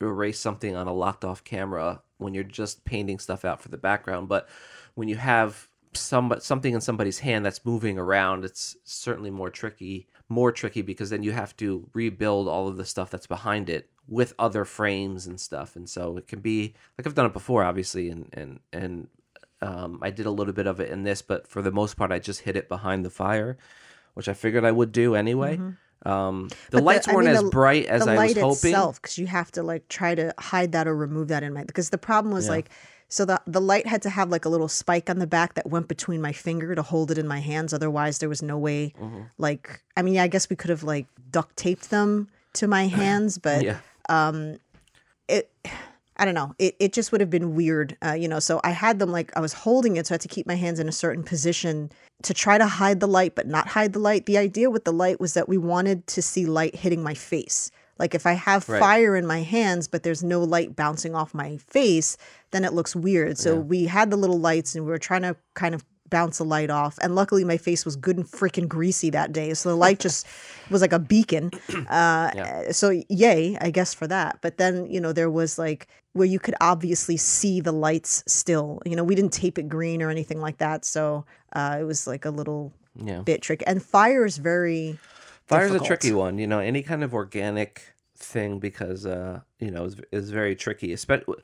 [0.00, 3.76] erase something on a locked off camera when you're just painting stuff out for the
[3.76, 4.48] background but
[4.94, 10.06] when you have some something in somebody's hand that's moving around it's certainly more tricky
[10.28, 13.90] more tricky because then you have to rebuild all of the stuff that's behind it
[14.06, 17.64] with other frames and stuff and so it can be like i've done it before
[17.64, 19.08] obviously and and and
[19.60, 22.12] um, i did a little bit of it in this but for the most part
[22.12, 23.56] i just hid it behind the fire
[24.14, 25.56] which i figured i would do anyway
[26.06, 28.70] um, the But lights I weren't mean, as the- bright as the i was hoping
[28.70, 31.64] itself, because you have to like try to hide that or remove that in my
[31.64, 32.52] because the problem was Yeah.
[32.52, 32.70] like
[33.08, 35.66] so the the light had to have like a little spike on the back that
[35.68, 37.72] went between my finger to hold it in my hands.
[37.72, 38.92] Otherwise, there was no way.
[39.00, 39.22] Mm-hmm.
[39.38, 42.86] Like, I mean, yeah, I guess we could have like duct taped them to my
[43.02, 43.78] hands, but yeah
[44.10, 44.60] it
[46.18, 46.54] I don't know.
[46.58, 48.40] It it just would have been weird, uh, you know.
[48.40, 50.56] So I had them like I was holding it, so I had to keep my
[50.56, 51.90] hands in a certain position
[52.22, 54.26] to try to hide the light, but not hide the light.
[54.26, 57.70] The idea with the light was that we wanted to see light hitting my face.
[57.98, 58.80] Like if I have Right.
[58.80, 62.16] fire in my hands, but there's no light bouncing off my face,
[62.50, 63.38] then it looks weird.
[63.38, 66.44] So we had the little lights, and we were trying to kind of bounce a
[66.44, 66.98] light off.
[67.02, 70.26] And luckily, my face was good and freaking greasy that day, so the light just
[70.70, 71.50] was like a beacon.
[71.88, 72.72] Uh, Yeah.
[72.72, 74.38] So yay, I guess for that.
[74.42, 78.80] But then you know there was like where you could obviously see the lights still.
[78.84, 82.06] You know, we didn't tape it green or anything like that, so uh, it was
[82.06, 83.22] like a little Yeah.
[83.22, 83.64] bit tricky.
[83.66, 84.98] And fire is very
[85.46, 89.84] Fire's a tricky one, you know, any kind of organic thing because uh, you know,
[89.84, 91.36] is is very tricky, especially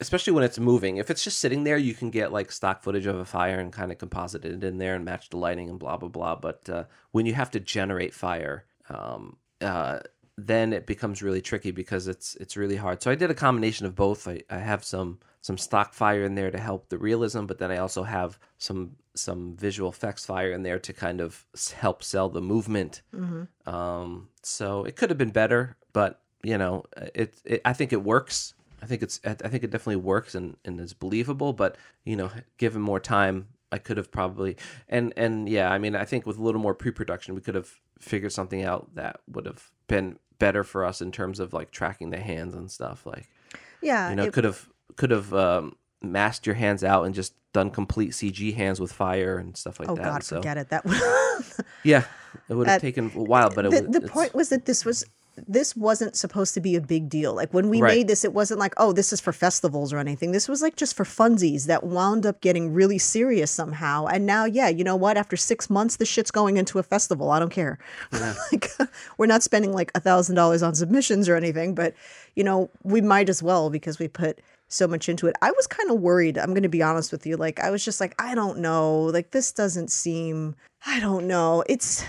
[0.00, 0.98] especially when it's moving.
[0.98, 3.72] If it's just sitting there, you can get like stock footage of a fire and
[3.72, 6.36] kind of composite it in there and match the lighting and blah blah blah.
[6.36, 10.00] But uh, when you have to generate fire, um, uh,
[10.38, 13.02] then it becomes really tricky because it's it's really hard.
[13.02, 14.28] So I did a combination of both.
[14.28, 17.70] I, I have some some stock fire in there to help the realism, but then
[17.70, 22.28] I also have some some visual effects fire in there to kind of help sell
[22.28, 23.00] the movement.
[23.64, 28.02] Um, so it could have been better, but you know, it, it I think it
[28.02, 28.52] works.
[28.82, 31.52] I think it's I think it definitely works and, and is believable.
[31.52, 34.56] But you know, given more time, I could have probably
[34.88, 37.70] and and yeah, I mean, I think with a little more pre-production, we could have
[37.98, 42.10] figured something out that would have been better for us in terms of like tracking
[42.10, 43.06] the hands and stuff.
[43.06, 43.28] Like
[43.82, 44.10] yeah.
[44.10, 47.70] you know, it- could have could have um, masked your hands out and just done
[47.70, 50.04] complete CG hands with fire and stuff like oh that.
[50.04, 50.68] God, so forget it.
[50.68, 50.84] That
[51.84, 52.04] yeah,
[52.48, 54.84] it would have taken a while, but it the, would, the point was that this
[54.84, 55.04] was
[55.46, 57.34] this wasn't supposed to be a big deal.
[57.34, 57.94] Like when we Right.
[57.96, 60.32] made this, it wasn't like, oh, this is for festivals or anything.
[60.32, 64.06] This was like just for funsies that wound up getting really serious somehow.
[64.06, 65.16] And now, yeah, you know what?
[65.16, 67.30] After six months, this shit's going into a festival.
[67.30, 67.78] I don't care.
[68.52, 68.70] like
[69.18, 71.94] we're not spending like a thousand dollars on submissions or anything, but
[72.34, 75.36] you know, we might as well because we put so much into it.
[75.42, 76.36] I was kind of worried.
[76.38, 77.36] I'm going to be honest with you.
[77.36, 79.02] Like I was just like, I don't know.
[79.02, 80.56] Like this doesn't seem.
[80.86, 81.62] I don't know.
[81.68, 82.04] It's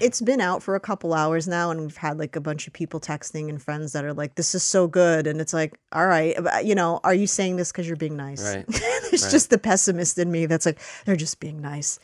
[0.00, 2.72] it's been out for a couple hours now and we've had like a bunch of
[2.72, 6.06] people texting and friends that are like this is so good and it's like all
[6.06, 8.64] right you know are you saying this because you're being nice Right.
[8.68, 9.30] it's Right.
[9.30, 11.98] just the pessimist in me that's like they're just being nice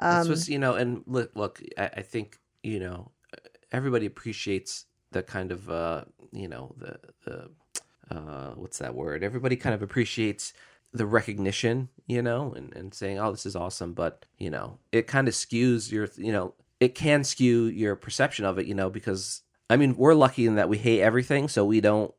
[0.00, 3.10] Um, what's you know, and look, look I, I think you know
[3.72, 7.50] everybody appreciates the kind of uh, you know the the
[8.14, 9.22] uh, what's that word?
[9.22, 10.52] Everybody kind of appreciates
[10.92, 15.06] the recognition, you know, and, and saying, "Oh, this is awesome," but you know, it
[15.06, 18.90] kind of skews your, you know, it can skew your perception of it, you know,
[18.90, 22.12] because I mean, we're lucky in that we hate everything, so we don't.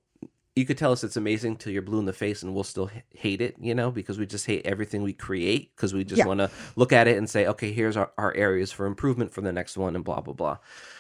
[0.56, 2.90] You could tell us it's amazing till you're blue in the face, and we'll still
[3.14, 6.26] hate it, you know, because we just hate everything we create because we just Yeah.
[6.26, 9.42] want to look at it and say, okay, here's our, our areas for improvement for
[9.42, 10.58] the next one, and blah blah blah,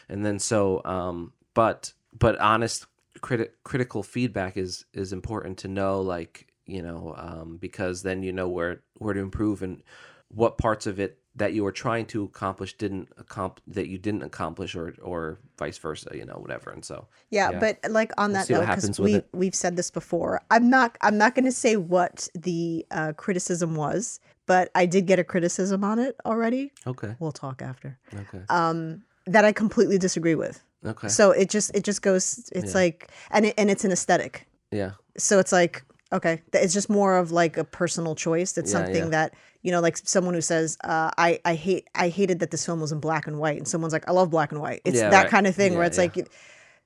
[0.10, 2.88] and then so, um, but but honest
[3.19, 8.32] criti- critical feedback is is important to know, like you know, um, because then you
[8.34, 9.84] know where where to improve and
[10.30, 14.24] what parts of it that you were trying to accomplish didn't accomp- that you didn't
[14.24, 17.60] accomplish or or vice versa you know whatever and so yeah, Yeah.
[17.60, 19.28] but like on that see what note because we it.
[19.32, 23.76] we've said this before i'm not i'm not going to say what the uh, criticism
[23.76, 26.72] was but i did get a criticism on it already.
[26.86, 27.15] Okay.
[27.20, 27.98] We'll talk after.
[28.13, 28.41] Okay.
[28.50, 30.62] Um that i completely disagree with.
[30.86, 31.08] Okay.
[31.08, 32.82] So it just it just goes it's Yeah.
[32.82, 34.48] like and it, and it's an aesthetic.
[34.72, 34.91] Yeah.
[35.17, 39.04] So it's like okay it's just more of like a personal choice it's Yeah, something
[39.06, 39.10] yeah.
[39.10, 42.65] that you know like someone who says uh, i i hate i hated that this
[42.65, 44.97] film was in black and white and someone's like i love black and white it's
[44.97, 45.32] Yeah, that right.
[45.32, 46.28] kind of thing where it's like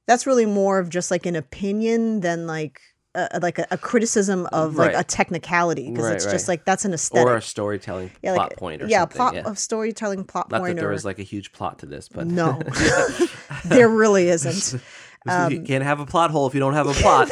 [0.07, 2.79] that's really more of just like an opinion than like
[3.15, 6.55] a, like a, a criticism of like a technicality because Right, it's just right.
[6.59, 9.43] like that's an aesthetic or a storytelling yeah, plot point or yeah something plot yeah.
[9.45, 12.09] of storytelling plot not point that there or is like a huge plot to this
[12.09, 12.61] but no
[13.65, 14.81] there really isn't
[15.27, 17.31] Um, you can't have a plot hole if you don't have a plot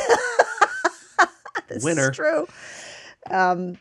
[1.73, 2.11] This Winner.
[2.11, 2.47] is true.
[3.29, 3.77] Um,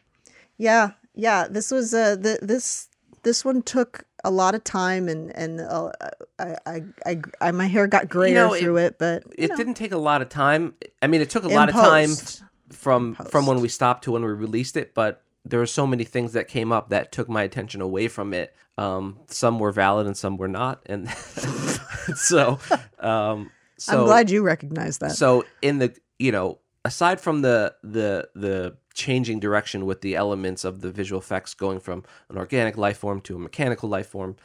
[0.58, 1.46] yeah, yeah.
[1.48, 2.88] This was uh, the this
[3.22, 5.90] this one took a lot of time, and and uh,
[6.38, 9.56] I, I, I, I, my hair got grayer know, it- through it, but it know,
[9.56, 12.10] didn't take a lot of time i mean it took a in lot of time
[12.70, 16.04] from from when we stopped to when we released it but there were so many
[16.04, 20.06] things that came up that took my attention away from it um some were valid
[20.06, 21.08] and some were not and
[22.14, 22.58] so
[23.00, 25.12] um so I'm glad you recognize that.
[25.12, 30.64] so in the you know aside from the the the changing direction with the elements
[30.64, 34.36] of the visual effects going from an organic life form to a mechanical life form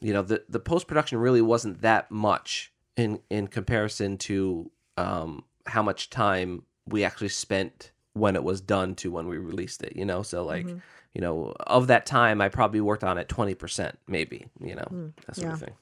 [0.00, 5.44] you know the the post production really wasn't that much in in comparison to um
[5.66, 9.94] how much time we actually spent when it was done to when we released it
[9.96, 10.22] you know?
[10.22, 10.78] So like Mm-hmm.
[11.14, 15.34] you know of that time i probably worked on it 20% maybe you know that
[15.36, 15.74] sort of Mm, thing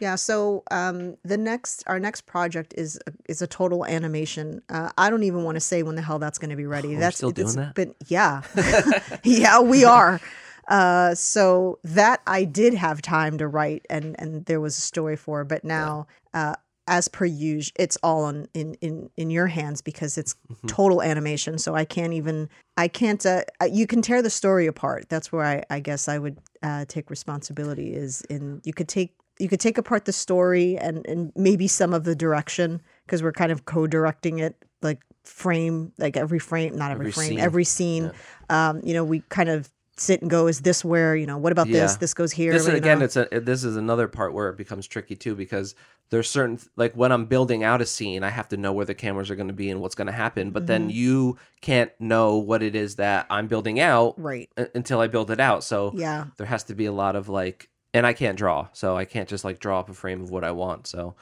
[0.00, 4.62] Yeah, so um, the next our next project is is a total animation.
[4.68, 6.88] Uh, I don't even want to say when the hell that's going to be ready.
[6.88, 7.74] we're that's still doing that?
[7.74, 8.42] Been, yeah,
[9.24, 10.20] yeah, we are.
[10.68, 15.16] Uh, so that I did have time to write, and and there was a story
[15.16, 15.44] for.
[15.44, 16.54] But now, uh,
[16.86, 20.68] as per usual, it's all on in in in your hands because it's Mm-hmm.
[20.68, 21.58] total animation.
[21.58, 23.24] So I can't even I can't.
[23.24, 25.08] Uh, uh, you can tear the story apart.
[25.08, 29.14] That's where I I guess I would uh, take responsibility is in you could take
[29.38, 33.32] you could take apart the story and and maybe some of the direction because we're
[33.32, 37.38] kind of co-directing it like frame like every frame not every, Every frame scene.
[37.38, 38.12] every scene
[38.50, 41.50] um you know we kind of sit and go is this where you know what
[41.52, 41.98] about this Yeah.
[41.98, 43.04] this goes here this again know?
[43.04, 45.74] it's a this is another part where it becomes tricky too because
[46.10, 48.94] there's certain like when i'm building out a scene i have to know where the
[48.94, 50.66] cameras are going to be and what's going to happen but Mm-hmm.
[50.68, 55.08] then you can't know what it is that i'm building out right u- until i
[55.08, 58.12] build it out so yeah there has to be a lot of like and i
[58.12, 60.86] can't draw so i can't just like draw up a frame of what i want
[60.86, 61.14] so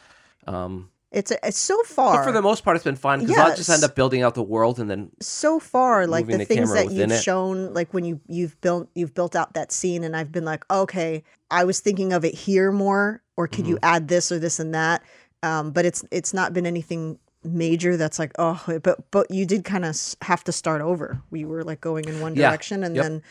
[0.47, 3.55] um it's it's so far but for the most part it's been fun because i'll
[3.55, 6.73] just end up building out the world and then so far like the the things
[6.73, 7.23] that you've it.
[7.23, 10.65] shown like when you you've built you've built out that scene and i've been like
[10.71, 13.71] okay i was thinking of it here more or could Mm-hmm.
[13.71, 15.03] you add this or this and that
[15.43, 19.65] um but it's it's not been anything major that's like oh but but you did
[19.65, 22.49] kind of have to start over we were like going in one Yeah.
[22.49, 23.05] direction and Yep.
[23.05, 23.23] then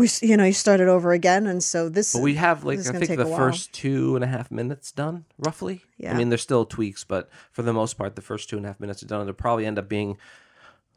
[0.00, 2.82] we you know you started over again and so this But we have like I
[2.82, 5.82] think the first two and a half minutes done roughly.
[5.98, 6.14] Yeah.
[6.14, 8.70] I mean, there's still tweaks, but for the most part, the first two and a
[8.70, 9.20] half minutes are done.
[9.22, 10.16] It'll probably end up being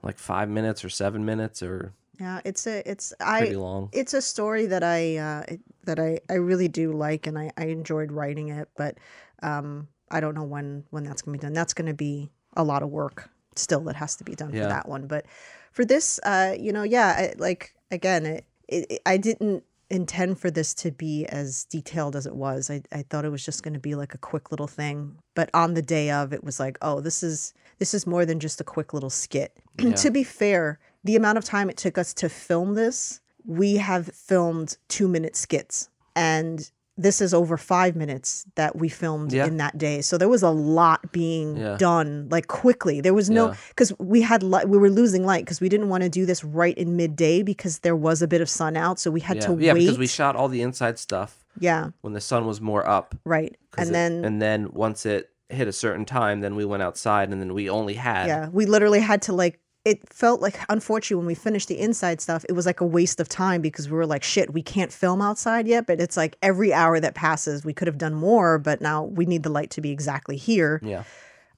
[0.01, 3.89] like five minutes or seven minutes or yeah it's a it's pretty i long.
[3.91, 5.43] it's a story that I uh,
[5.85, 8.97] that I, I really do like and I, I enjoyed writing it, but
[9.41, 11.53] um, I don't know when when that's gonna be done.
[11.53, 14.63] That's gonna be a lot of work still that has to be done Yeah.
[14.63, 15.07] for that one.
[15.07, 15.25] But
[15.71, 20.49] for this, uh, you know, yeah, I, like again, it, it, I didn't intend for
[20.49, 22.69] this to be as detailed as it was.
[22.69, 25.17] I, I thought it was just going to be like a quick little thing.
[25.35, 28.39] But on the day of, it was like, oh, this is this is more than
[28.39, 29.57] just a quick little skit.
[29.77, 34.07] to be fair, the amount of time it took us to film this, we have
[34.07, 39.47] filmed two minute skits, and this is over five minutes that we filmed Yeah.
[39.47, 40.01] in that day.
[40.01, 41.75] So there was a lot being Yeah.
[41.77, 43.01] done like quickly.
[43.01, 43.55] There was no Yeah.
[43.69, 46.43] because we had light, we were losing light because we didn't want to do this
[46.43, 49.47] right in midday because there was a bit of sun out, so we had Yeah,
[49.47, 49.79] to yeah, wait.
[49.85, 53.55] because we shot all the inside stuff yeah, when the sun was more up, Right.
[53.77, 57.29] And it- then and then once it hit a certain time, then we went outside,
[57.29, 59.59] and then we only had yeah, we literally had to like.
[59.85, 63.19] It felt like, unfortunately, when we finished the inside stuff, it was like a waste
[63.19, 65.87] of time because we were like, shit, we can't film outside yet.
[65.87, 69.25] But it's like every hour that passes, we could have done more, but now we
[69.25, 70.79] need the light to be exactly here.
[70.83, 71.03] yeah,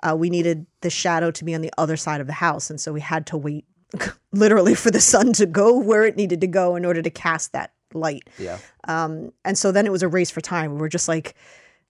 [0.01, 2.69] uh, we needed the shadow to be on the other side of the house.
[2.69, 3.65] And so we had to wait
[4.31, 7.53] literally for the sun to go where it needed to go in order to cast
[7.53, 8.29] that light.
[8.37, 8.57] yeah,
[8.87, 10.73] Um, and so then it was a race for time.
[10.73, 11.35] We were just like,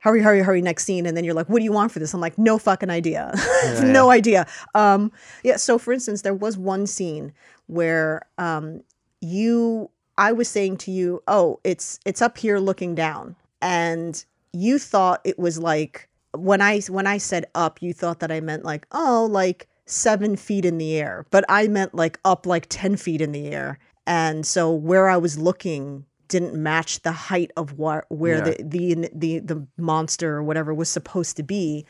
[0.05, 1.07] hurry, hurry, hurry, next scene.
[1.07, 2.13] And then you're like, what do you want for this?
[2.13, 3.33] I'm like, no fucking idea.
[3.81, 4.45] no idea.
[4.75, 5.11] Um,
[5.43, 5.55] yeah.
[5.55, 7.33] So for instance, there was one scene
[7.65, 8.83] where um,
[9.19, 14.77] you, I was saying to you, oh, it's it's up here looking down, and you
[14.77, 18.63] thought it was like when I when I said up, you thought that I meant
[18.63, 22.95] like oh, like seven feet in the air, but I meant like up like ten
[22.95, 27.77] feet in the air, and so where I was looking didn't match the height of
[27.77, 28.43] what where Yeah.
[28.59, 31.85] the, the the the monster or whatever was supposed to be,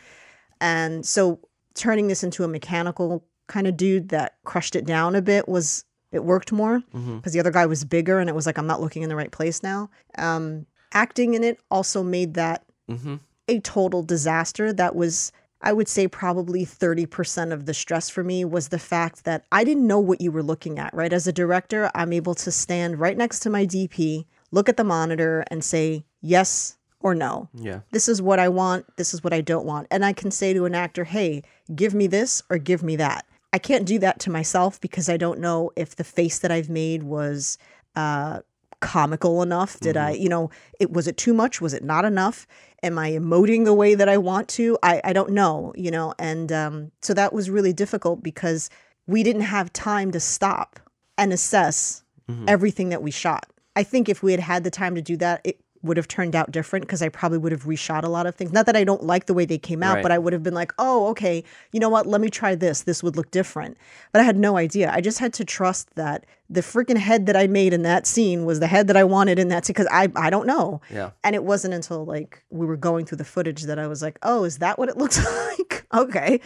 [0.61, 1.39] and so
[1.73, 5.85] turning this into a mechanical kind of dude that crushed it down a bit was
[6.11, 7.17] it worked more Mm-hmm.
[7.17, 9.15] because the other guy was bigger and it was like I'm not looking in the
[9.15, 9.89] right place now.
[10.17, 13.15] Um, acting in it also made that hmm
[13.47, 14.73] a total disaster.
[14.73, 19.23] That was, I would say, probably 30% of the stress for me was the fact
[19.23, 21.11] that I didn't know what you were looking at, right?
[21.11, 24.83] As a director, I'm able to stand right next to my DP, look at the
[24.83, 27.49] monitor, and say yes or no.
[27.53, 28.85] yeah, This is what I want.
[28.97, 29.87] This is what I don't want.
[29.91, 31.43] And I can say to an actor, hey,
[31.75, 33.25] give me this or give me that.
[33.53, 36.69] I can't do that to myself because I don't know if the face that I've
[36.69, 37.57] made was
[37.95, 38.39] uh,
[38.79, 39.79] comical enough.
[39.79, 41.61] Did I, you know, it was it too much?
[41.61, 42.47] Was it not enough?
[42.83, 44.77] Am I emoting the way that I want to?
[44.83, 48.69] I, I don't know, you know, and um, so that was really difficult because
[49.07, 50.79] we didn't have time to stop
[51.17, 52.03] and assess
[52.47, 53.45] everything that we shot.
[53.75, 56.35] I think if we had had the time to do that, it would have turned
[56.35, 58.51] out different because I probably would have reshot a lot of things.
[58.51, 60.03] Not that I don't like the way they came out, Right.
[60.03, 62.05] but I would have been like, oh, okay, you know what?
[62.05, 62.83] Let me try this.
[62.83, 63.77] This would look different.
[64.11, 64.91] But I had no idea.
[64.93, 68.45] I just had to trust that the freaking head that I made in that scene
[68.45, 70.81] was the head that I wanted in that scene because I, I don't know.
[70.91, 71.11] yeah.
[71.23, 74.19] And it wasn't until like we were going through the footage that I was like,
[74.23, 75.85] oh, is that what it looks like?
[75.93, 76.39] okay.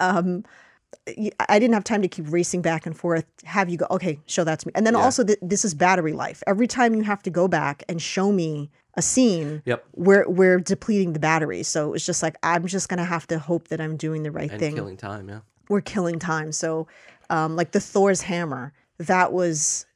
[0.00, 0.44] Um,
[1.48, 3.24] I didn't have time to keep racing back and forth.
[3.44, 4.72] Have you go, okay, show that to me.
[4.74, 5.00] And then Yeah.
[5.00, 6.42] also, th- this is battery life.
[6.46, 9.84] Every time you have to go back and show me a scene, Yep.
[9.94, 11.62] we're, we're depleting the battery.
[11.62, 14.30] So it's just like, I'm just going to have to hope that I'm doing the
[14.30, 15.28] right thing And thing killing time.
[15.28, 15.40] Yeah.
[15.68, 16.52] we're killing time.
[16.52, 16.86] So,
[17.30, 19.86] um, like the Thor's hammer, that was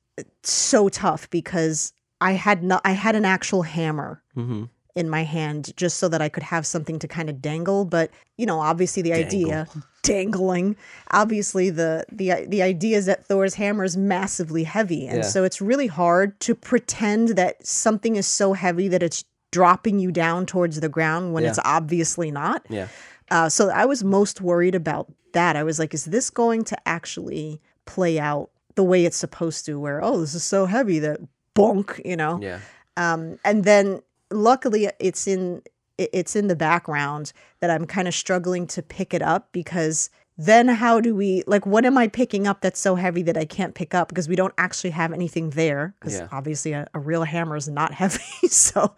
[0.42, 4.64] so tough because I had not, I had an actual hammer Mm-hmm.
[4.94, 7.84] in my hand just so that I could have something to kind of dangle.
[7.84, 9.66] But you know, obviously the idea
[10.06, 10.76] dangling.
[11.10, 15.22] Obviously, the the the idea is that Thor's hammer is massively heavy, and Yeah.
[15.28, 20.10] so it's really hard to pretend that something is so heavy that it's dropping you
[20.12, 21.50] down towards the ground when Yeah.
[21.50, 22.64] it's obviously not.
[22.68, 22.88] Yeah.
[23.30, 25.56] Uh, so I was most worried about that.
[25.56, 29.80] I was like, is this going to actually play out the way it's supposed to?
[29.80, 31.20] Where oh, this is so heavy that
[31.54, 32.38] bonk, you know?
[32.42, 32.58] Yeah.
[32.96, 35.62] um, and then luckily it's in
[35.98, 40.68] it's in the background that i'm kind of struggling to pick it up because then
[40.68, 43.74] how do we like what am i picking up that's so heavy that i can't
[43.74, 45.94] pick up because we don't actually have anything there?
[45.98, 46.28] Because Yeah.
[46.30, 48.94] obviously a, a real hammer is not heavy so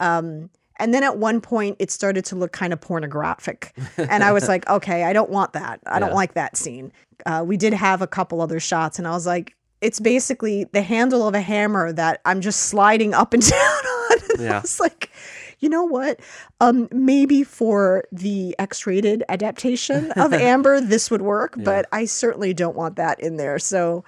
[0.00, 4.32] um and then at one point it started to look kind of pornographic and i
[4.32, 5.80] was like okay i don't want that.
[5.86, 6.92] I don't like that scene.
[7.26, 10.82] Uh, we did have a couple other shots and i was like it's basically the
[10.82, 14.18] handle of a hammer that i'm just sliding up and down on.
[14.30, 14.60] And i Yeah.
[14.62, 15.10] was like
[15.60, 16.20] you know what
[16.60, 22.76] um maybe for the x-rated adaptation of amber this would work but i certainly don't
[22.76, 24.04] want that in there so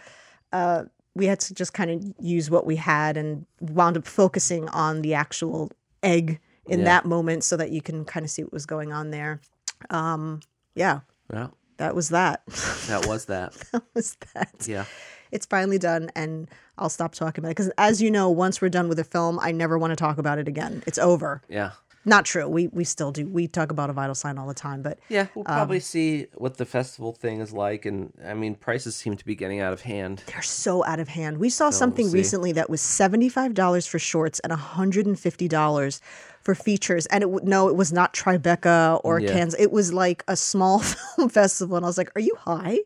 [0.53, 0.84] uh
[1.14, 5.01] we had to just kind of use what we had and wound up focusing on
[5.01, 5.70] the actual
[6.03, 6.84] egg in Yeah.
[6.84, 9.40] that moment so that you can kind of see what was going on there.
[9.88, 10.40] Um,
[10.74, 11.01] yeah,
[11.32, 12.44] Well, that was that.
[12.88, 13.53] that was that.
[13.72, 14.66] that was that.
[14.68, 14.84] Yeah.
[15.32, 16.48] It's finally done, and
[16.78, 19.38] I'll stop talking about it because, as you know, once we're done with a film,
[19.40, 20.82] I never want to talk about it again.
[20.86, 21.42] It's over.
[21.48, 21.72] Yeah.
[22.08, 22.46] Not true.
[22.46, 23.26] We we still do.
[23.26, 26.28] We talk about a vital sign all the time, but Yeah, we'll Um, probably see
[26.34, 29.72] what the festival thing is like, and I mean, prices seem to be getting out
[29.72, 30.22] of hand.
[30.28, 31.38] they're so out of hand.
[31.38, 35.18] We saw we'll something recently that was seventy five dollars for shorts and hundred and
[35.18, 36.00] fifty dollars
[36.42, 39.32] for features, and it no, it was not Tribeca or Yeah.
[39.32, 39.56] Cannes.
[39.58, 40.78] It was like a small
[41.16, 42.78] film festival, and I was like, "Are you high?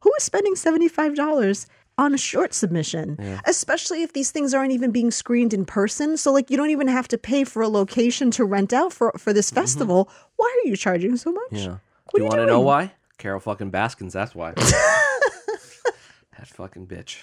[0.00, 1.66] Who is spending seventy five dollars?"
[1.98, 3.16] On a short submission,
[3.46, 6.18] especially if these things aren't even being screened in person.
[6.18, 9.12] So, like, you don't even have to pay for a location to rent out for
[9.16, 10.10] for this festival.
[10.36, 11.52] Why are you charging so much?
[11.52, 11.56] Mm-hmm.
[11.56, 11.78] Yeah.
[12.10, 12.92] What Do you you want to know why?
[13.16, 14.12] Carole fucking Baskins.
[14.12, 14.52] That's why.
[14.56, 17.22] that fucking bitch.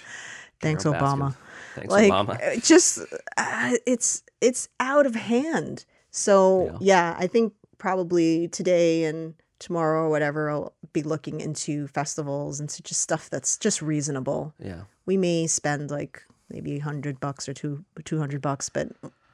[0.60, 1.28] Thanks, Carole Obama.
[1.30, 1.36] Baskin.
[1.74, 2.56] Thanks, like Obama.
[2.56, 3.00] uh, just
[3.36, 7.16] uh, it's it's out of hand so yeah.
[7.18, 9.34] i think probably today and
[9.64, 14.82] tomorrow or whatever i'll be looking into festivals and just stuff that's just reasonable Yeah.
[15.06, 18.88] we may spend like maybe 100 bucks or two 200 bucks but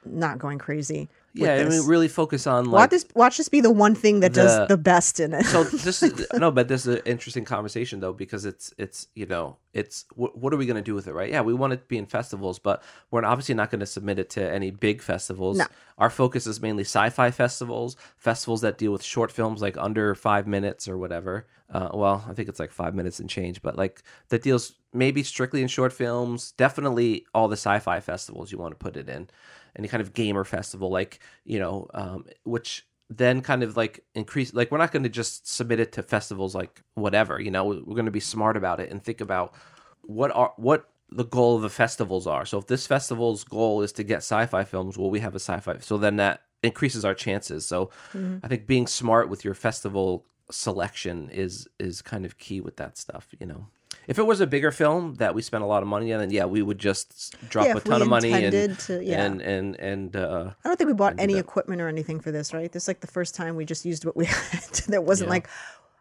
[0.05, 3.61] not going crazy Yeah, I mean, really focus on like watch this watch this be
[3.61, 6.67] the one thing that the- does the best in it so this is no, but
[6.67, 10.57] this is an interesting conversation though because it's it's you know it's what, what are
[10.57, 11.29] we going to do with it, right?
[11.29, 14.19] Yeah, we want it to be in festivals, but we're obviously not going to submit
[14.19, 15.57] it to any big festivals.
[15.57, 15.65] No.
[15.97, 20.47] Our focus is mainly sci-fi festivals, festivals that deal with short films like under five
[20.47, 21.47] minutes or whatever.
[21.71, 25.23] Uh, well, I think it's like five minutes and change, but like that deals maybe
[25.23, 26.51] strictly in short films.
[26.57, 29.29] Definitely all the sci-fi festivals you want to put it in,
[29.77, 34.53] any kind of gamer festival, like you know, um, which then kind of like increase
[34.53, 37.65] like we're not going to just submit it to festivals like whatever you know?
[37.65, 39.53] We're going to be smart about it and think about
[40.01, 42.45] what are what the goal of the festivals are.
[42.45, 45.79] So if this festival's goal is to get sci-fi films well we have a sci-fi
[45.79, 47.65] so then that increases our chances.
[47.65, 47.89] So
[48.43, 52.97] i think being smart with your festival selection is is kind of key with that
[52.97, 53.67] stuff you know
[54.07, 56.31] if it was a bigger film that we spent a lot of money on then
[56.31, 59.23] yeah we would just drop Yeah, a ton of money and to- yeah.
[59.25, 62.53] and and and uh I don't think we bought any equipment or anything for this,
[62.53, 62.71] right?
[62.71, 64.63] This is like the first time we just used what we had.
[64.87, 65.31] there wasn't Yeah.
[65.35, 65.47] like,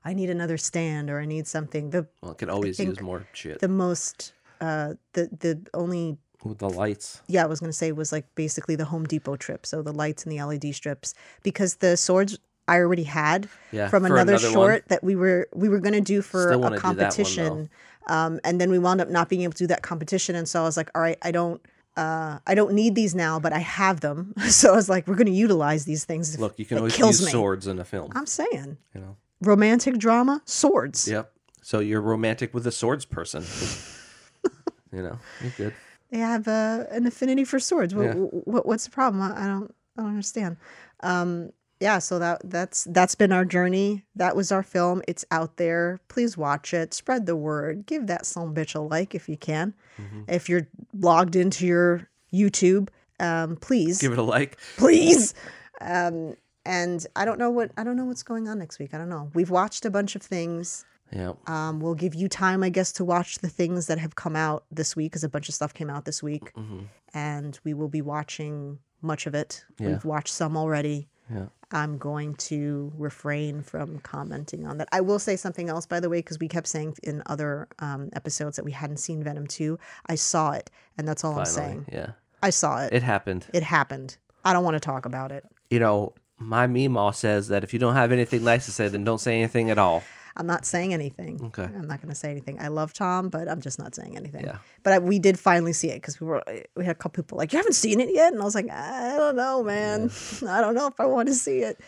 [0.05, 1.91] I need another stand or I need something.
[1.91, 6.59] The well, it can always use more shit the most uh the the only with
[6.59, 9.67] the lights yeah, I was gonna say was like basically the Home Depot trip.
[9.67, 11.13] So the lights and the LED strips.
[11.43, 12.39] Because the swords
[12.69, 14.53] I already had Yeah, from another, another one.
[14.55, 17.71] short that we were we were gonna do for a that one, competition.
[18.07, 20.35] um, and then we wound up not being able to do that competition.
[20.37, 21.61] And so I was like, all right, I don't
[21.97, 24.35] uh, I don't need these now, but I have them.
[24.51, 26.39] So I was like, we're gonna utilize these things.
[26.39, 27.33] Look, you can always use me.
[27.33, 28.13] swords in a film.
[28.15, 29.17] I'm saying You know.
[29.41, 31.09] romantic drama, swords.
[31.09, 31.33] Yep.
[31.63, 33.43] So you're romantic with a swords person.
[34.93, 35.75] you know, you're good.
[36.11, 37.95] They have uh, an affinity for swords.
[37.95, 38.13] What, Yeah.
[38.15, 39.23] what, what's the problem?
[39.23, 40.57] I, I don't I don't understand.
[41.03, 44.05] Um, yeah, so that that's that's been our journey.
[44.15, 45.03] That was our film.
[45.09, 45.99] It's out there.
[46.09, 46.93] Please watch it.
[46.95, 47.87] Spread the word.
[47.87, 49.75] Give that son bitch a like if you can.
[50.01, 50.23] Mm-hmm.
[50.29, 54.59] If you're logged into your YouTube, um, please, Give it a like.
[54.77, 55.35] please.
[55.81, 58.93] Um, and I don't know what I don't know what's going on next week.
[58.95, 59.31] I don't know.
[59.35, 60.85] We've watched a bunch of things.
[61.13, 61.33] Yeah.
[61.49, 64.65] Um, we'll give you time, I guess, to watch the things that have come out
[64.71, 66.81] this week because a bunch of stuff came out this week, Mm-hmm.
[67.15, 69.65] and we will be watching much of it.
[69.81, 69.89] Yeah.
[69.89, 71.09] We've watched some already.
[71.33, 71.47] Yeah.
[71.73, 74.89] I'm going to refrain from commenting on that.
[74.91, 78.11] I will say something else, by the way, because we kept saying in other um,
[78.13, 79.79] episodes that we hadn't seen Venom 2.
[80.07, 81.87] I saw it, and that's all I'm saying.
[81.93, 82.11] Yeah.
[82.43, 82.93] I saw it.
[82.93, 83.47] It happened.
[83.53, 84.17] It happened.
[84.45, 85.45] I don't want to talk about it.
[85.69, 89.05] You know, my Meemaw says that if you don't have anything nice to say, then
[89.05, 90.03] don't say anything at all.
[90.37, 91.41] I'm not saying anything.
[91.47, 91.65] Okay.
[91.65, 92.59] I'm not going to say anything.
[92.61, 94.45] I love Tom, but I'm just not saying anything.
[94.45, 94.59] Yeah.
[94.83, 96.43] But I, we did finally see it because we were
[96.77, 98.71] we had a couple people like, "You haven't seen it yet," and I was like,
[98.71, 100.11] "I don't know, man.
[100.49, 101.81] I don't know if I want to see it."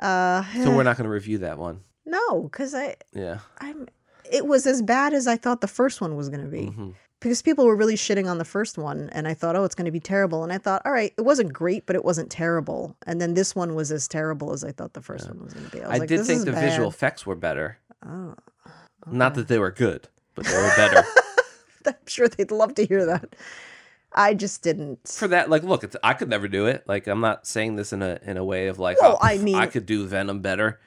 [0.00, 1.80] Uh, So we're not going to review that one.
[2.06, 3.38] no, because I Yeah.
[3.58, 3.86] I'm.
[4.30, 6.66] It was as bad as I thought the first one was going to be.
[6.66, 6.94] Mhm.
[7.20, 9.86] Because people were really shitting on the first one, and I thought, oh, it's going
[9.86, 10.44] to be terrible.
[10.44, 12.96] And I thought, all right, it wasn't great, but it wasn't terrible.
[13.06, 15.68] And then this one was as terrible as I thought the first one was going
[15.68, 15.82] to be.
[15.82, 16.70] I I like, did think the bad.
[16.70, 17.78] visual effects were better.
[18.06, 18.34] Oh,
[19.10, 21.02] Not that they were good, but they were better.
[21.86, 23.34] I'm sure they'd love to hear that.
[24.12, 25.06] I just didn't.
[25.08, 26.84] For that, like, look, it's, I could never do it.
[26.86, 29.38] Like, I'm not saying this in a in a way of like, Well, oh, I
[29.38, 30.80] mean- I could do Venom better.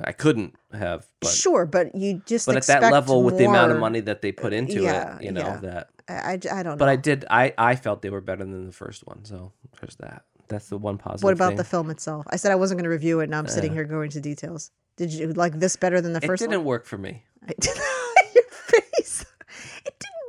[0.00, 3.72] I couldn't have, but sure, but you just but at that level, with the amount
[3.72, 5.56] of money that they uh, put into yeah, it, you know yeah.
[5.58, 5.90] that.
[6.08, 6.76] I, I, I don't know.
[6.76, 7.26] But I did.
[7.30, 9.24] I I felt they were better than the first one.
[9.24, 10.24] So there's that.
[10.48, 11.24] That's the one positive.
[11.24, 11.56] what about thing.
[11.58, 12.26] the film itself?
[12.30, 13.28] I said I wasn't going to review it.
[13.28, 13.74] Now I'm sitting uh.
[13.74, 14.70] here going into details.
[14.96, 16.42] Did you like this better than the first?
[16.42, 16.66] It didn't one?
[16.66, 17.22] work for me.
[17.46, 17.76] I did.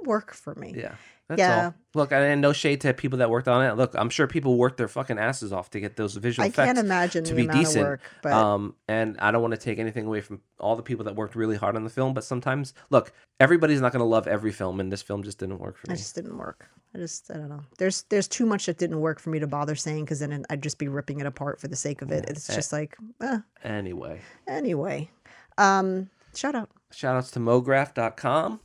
[0.05, 0.39] Your face.
[0.39, 0.73] It didn't work for me.
[0.75, 0.95] Yeah.
[1.29, 1.65] That's Yeah.
[1.65, 1.73] all.
[1.95, 3.75] Look, I and no shade to people that worked on it.
[3.77, 6.65] Look, I'm sure people worked their fucking asses off to get those visual I effects
[6.67, 7.81] can't imagine to the be amount decent.
[7.85, 10.83] of work, but Um, and I don't want to take anything away from all the
[10.83, 14.05] people that worked really hard on the film, but sometimes, look, everybody's not going to
[14.05, 15.97] love every film, and this film just didn't work for I me.
[15.97, 16.67] just didn't work.
[16.93, 17.61] I just I don't know.
[17.77, 20.61] There's there's too much that didn't work for me to bother saying because then I'd
[20.61, 22.25] just be ripping it apart for the sake of it.
[22.29, 25.09] It's just like eh, Anyway, anyway.
[25.57, 26.69] Um, shout out.
[26.91, 28.59] shout outs to mograph.com.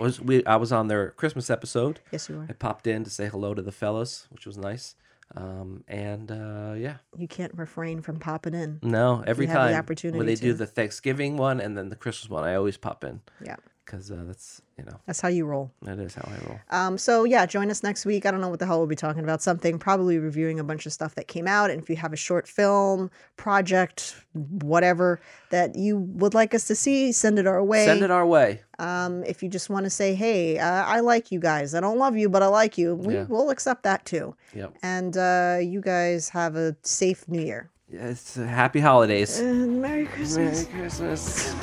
[0.00, 2.00] Was we I was on their Christmas episode.
[2.10, 2.46] Yes, you are.
[2.48, 4.94] I popped in to say hello to the fellas, which was nice.
[5.36, 8.78] Um, and uh, yeah, You can't refrain from popping in.
[8.82, 11.88] no, every You have the time opportunity when they do the Thanksgiving one and then
[11.88, 15.28] the Christmas one, I always pop in Yeah, because uh, that's you know that's how
[15.28, 15.70] you roll.
[15.82, 16.58] that is how I roll.
[16.70, 18.26] Um, so yeah, join us next week.
[18.26, 19.42] I don't know what the hell we'll be talking about.
[19.42, 21.70] Something probably reviewing a bunch of stuff that came out.
[21.70, 25.20] And if you have a short film project, whatever
[25.50, 27.84] that you would like us to see, send it our way.
[27.84, 28.62] Send it our way.
[28.78, 31.74] Um, if you just want to say, "Hey, uh, I like you guys.
[31.74, 33.24] I don't love you, but I like you," we Yeah.
[33.24, 34.34] will accept that too.
[34.54, 34.76] Yep.
[34.82, 37.70] And uh, you guys have a safe New Year.
[37.90, 39.38] It's uh, happy holidays.
[39.38, 40.66] And Merry Christmas.
[40.68, 41.54] Merry Christmas.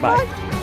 [0.00, 0.56] Bye.